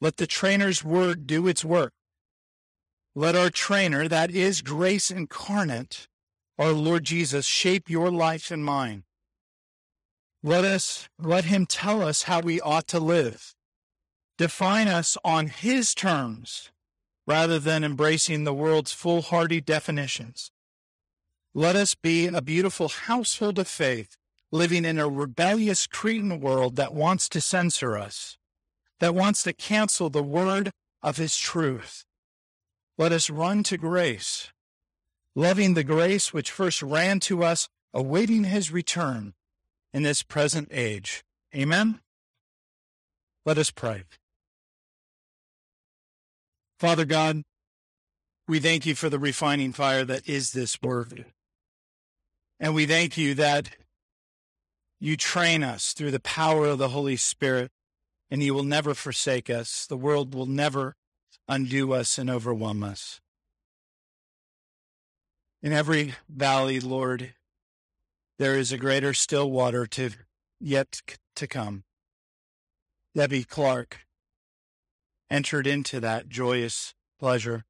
let 0.00 0.16
the 0.16 0.26
trainer's 0.26 0.84
word 0.84 1.26
do 1.26 1.46
its 1.46 1.64
work. 1.64 1.92
Let 3.14 3.36
our 3.36 3.50
trainer, 3.50 4.08
that 4.08 4.30
is 4.30 4.62
grace 4.62 5.10
incarnate, 5.10 6.08
our 6.58 6.72
Lord 6.72 7.04
Jesus, 7.04 7.46
shape 7.46 7.88
your 7.88 8.10
life 8.10 8.50
and 8.50 8.64
mine. 8.64 9.04
Let 10.42 10.64
us, 10.64 11.08
let 11.18 11.44
him 11.46 11.66
tell 11.66 12.02
us 12.02 12.24
how 12.24 12.40
we 12.40 12.60
ought 12.60 12.86
to 12.88 13.00
live. 13.00 13.54
Define 14.38 14.86
us 14.86 15.18
on 15.24 15.48
his 15.48 15.94
terms 15.94 16.70
rather 17.26 17.58
than 17.58 17.82
embracing 17.82 18.44
the 18.44 18.54
world's 18.54 18.92
foolhardy 18.92 19.60
definitions. 19.60 20.52
Let 21.52 21.74
us 21.74 21.96
be 21.96 22.28
a 22.28 22.40
beautiful 22.40 22.88
household 22.88 23.58
of 23.58 23.66
faith, 23.66 24.16
living 24.52 24.84
in 24.84 24.96
a 24.96 25.08
rebellious 25.08 25.88
Cretan 25.88 26.40
world 26.40 26.76
that 26.76 26.94
wants 26.94 27.28
to 27.30 27.40
censor 27.40 27.98
us, 27.98 28.38
that 29.00 29.14
wants 29.14 29.42
to 29.42 29.52
cancel 29.52 30.08
the 30.08 30.22
word 30.22 30.70
of 31.02 31.16
his 31.16 31.36
truth. 31.36 32.04
Let 32.96 33.10
us 33.10 33.28
run 33.28 33.64
to 33.64 33.76
grace, 33.76 34.52
loving 35.34 35.74
the 35.74 35.84
grace 35.84 36.32
which 36.32 36.52
first 36.52 36.80
ran 36.80 37.18
to 37.20 37.42
us, 37.42 37.68
awaiting 37.92 38.44
his 38.44 38.70
return 38.70 39.34
in 39.92 40.04
this 40.04 40.22
present 40.22 40.68
age. 40.70 41.24
Amen. 41.54 42.00
Let 43.44 43.58
us 43.58 43.72
pray. 43.72 44.04
Father 46.78 47.04
God, 47.04 47.42
we 48.46 48.60
thank 48.60 48.86
you 48.86 48.94
for 48.94 49.08
the 49.08 49.18
refining 49.18 49.72
fire 49.72 50.04
that 50.04 50.28
is 50.28 50.52
this 50.52 50.80
word. 50.80 51.26
And 52.60 52.72
we 52.72 52.86
thank 52.86 53.18
you 53.18 53.34
that 53.34 53.70
you 55.00 55.16
train 55.16 55.64
us 55.64 55.92
through 55.92 56.12
the 56.12 56.20
power 56.20 56.66
of 56.66 56.78
the 56.78 56.90
Holy 56.90 57.16
Spirit, 57.16 57.72
and 58.30 58.42
you 58.42 58.54
will 58.54 58.62
never 58.62 58.94
forsake 58.94 59.50
us. 59.50 59.86
The 59.86 59.96
world 59.96 60.34
will 60.34 60.46
never 60.46 60.94
undo 61.48 61.92
us 61.92 62.16
and 62.16 62.30
overwhelm 62.30 62.84
us. 62.84 63.20
In 65.60 65.72
every 65.72 66.14
valley, 66.28 66.78
Lord, 66.78 67.34
there 68.38 68.54
is 68.54 68.70
a 68.70 68.78
greater 68.78 69.14
still 69.14 69.50
water 69.50 69.84
to 69.86 70.10
yet 70.60 71.02
to 71.34 71.46
come. 71.48 71.82
Debbie 73.16 73.42
Clark 73.42 74.06
entered 75.30 75.66
into 75.66 76.00
that 76.00 76.28
joyous 76.28 76.94
pleasure 77.18 77.64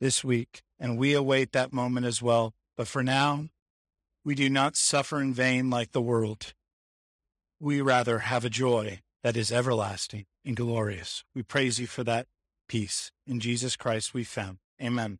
this 0.00 0.22
week, 0.22 0.62
and 0.78 0.98
we 0.98 1.14
await 1.14 1.52
that 1.52 1.72
moment 1.72 2.06
as 2.06 2.20
well. 2.20 2.54
But 2.76 2.88
for 2.88 3.02
now, 3.02 3.48
we 4.24 4.34
do 4.34 4.48
not 4.50 4.76
suffer 4.76 5.20
in 5.20 5.34
vain 5.34 5.70
like 5.70 5.92
the 5.92 6.02
world. 6.02 6.54
We 7.60 7.80
rather 7.80 8.20
have 8.20 8.44
a 8.44 8.50
joy 8.50 9.00
that 9.22 9.36
is 9.36 9.52
everlasting 9.52 10.26
and 10.44 10.56
glorious. 10.56 11.24
We 11.34 11.42
praise 11.42 11.78
you 11.78 11.86
for 11.86 12.04
that 12.04 12.26
peace. 12.68 13.10
In 13.26 13.40
Jesus 13.40 13.76
Christ 13.76 14.14
we 14.14 14.24
found. 14.24 14.58
Amen. 14.82 15.18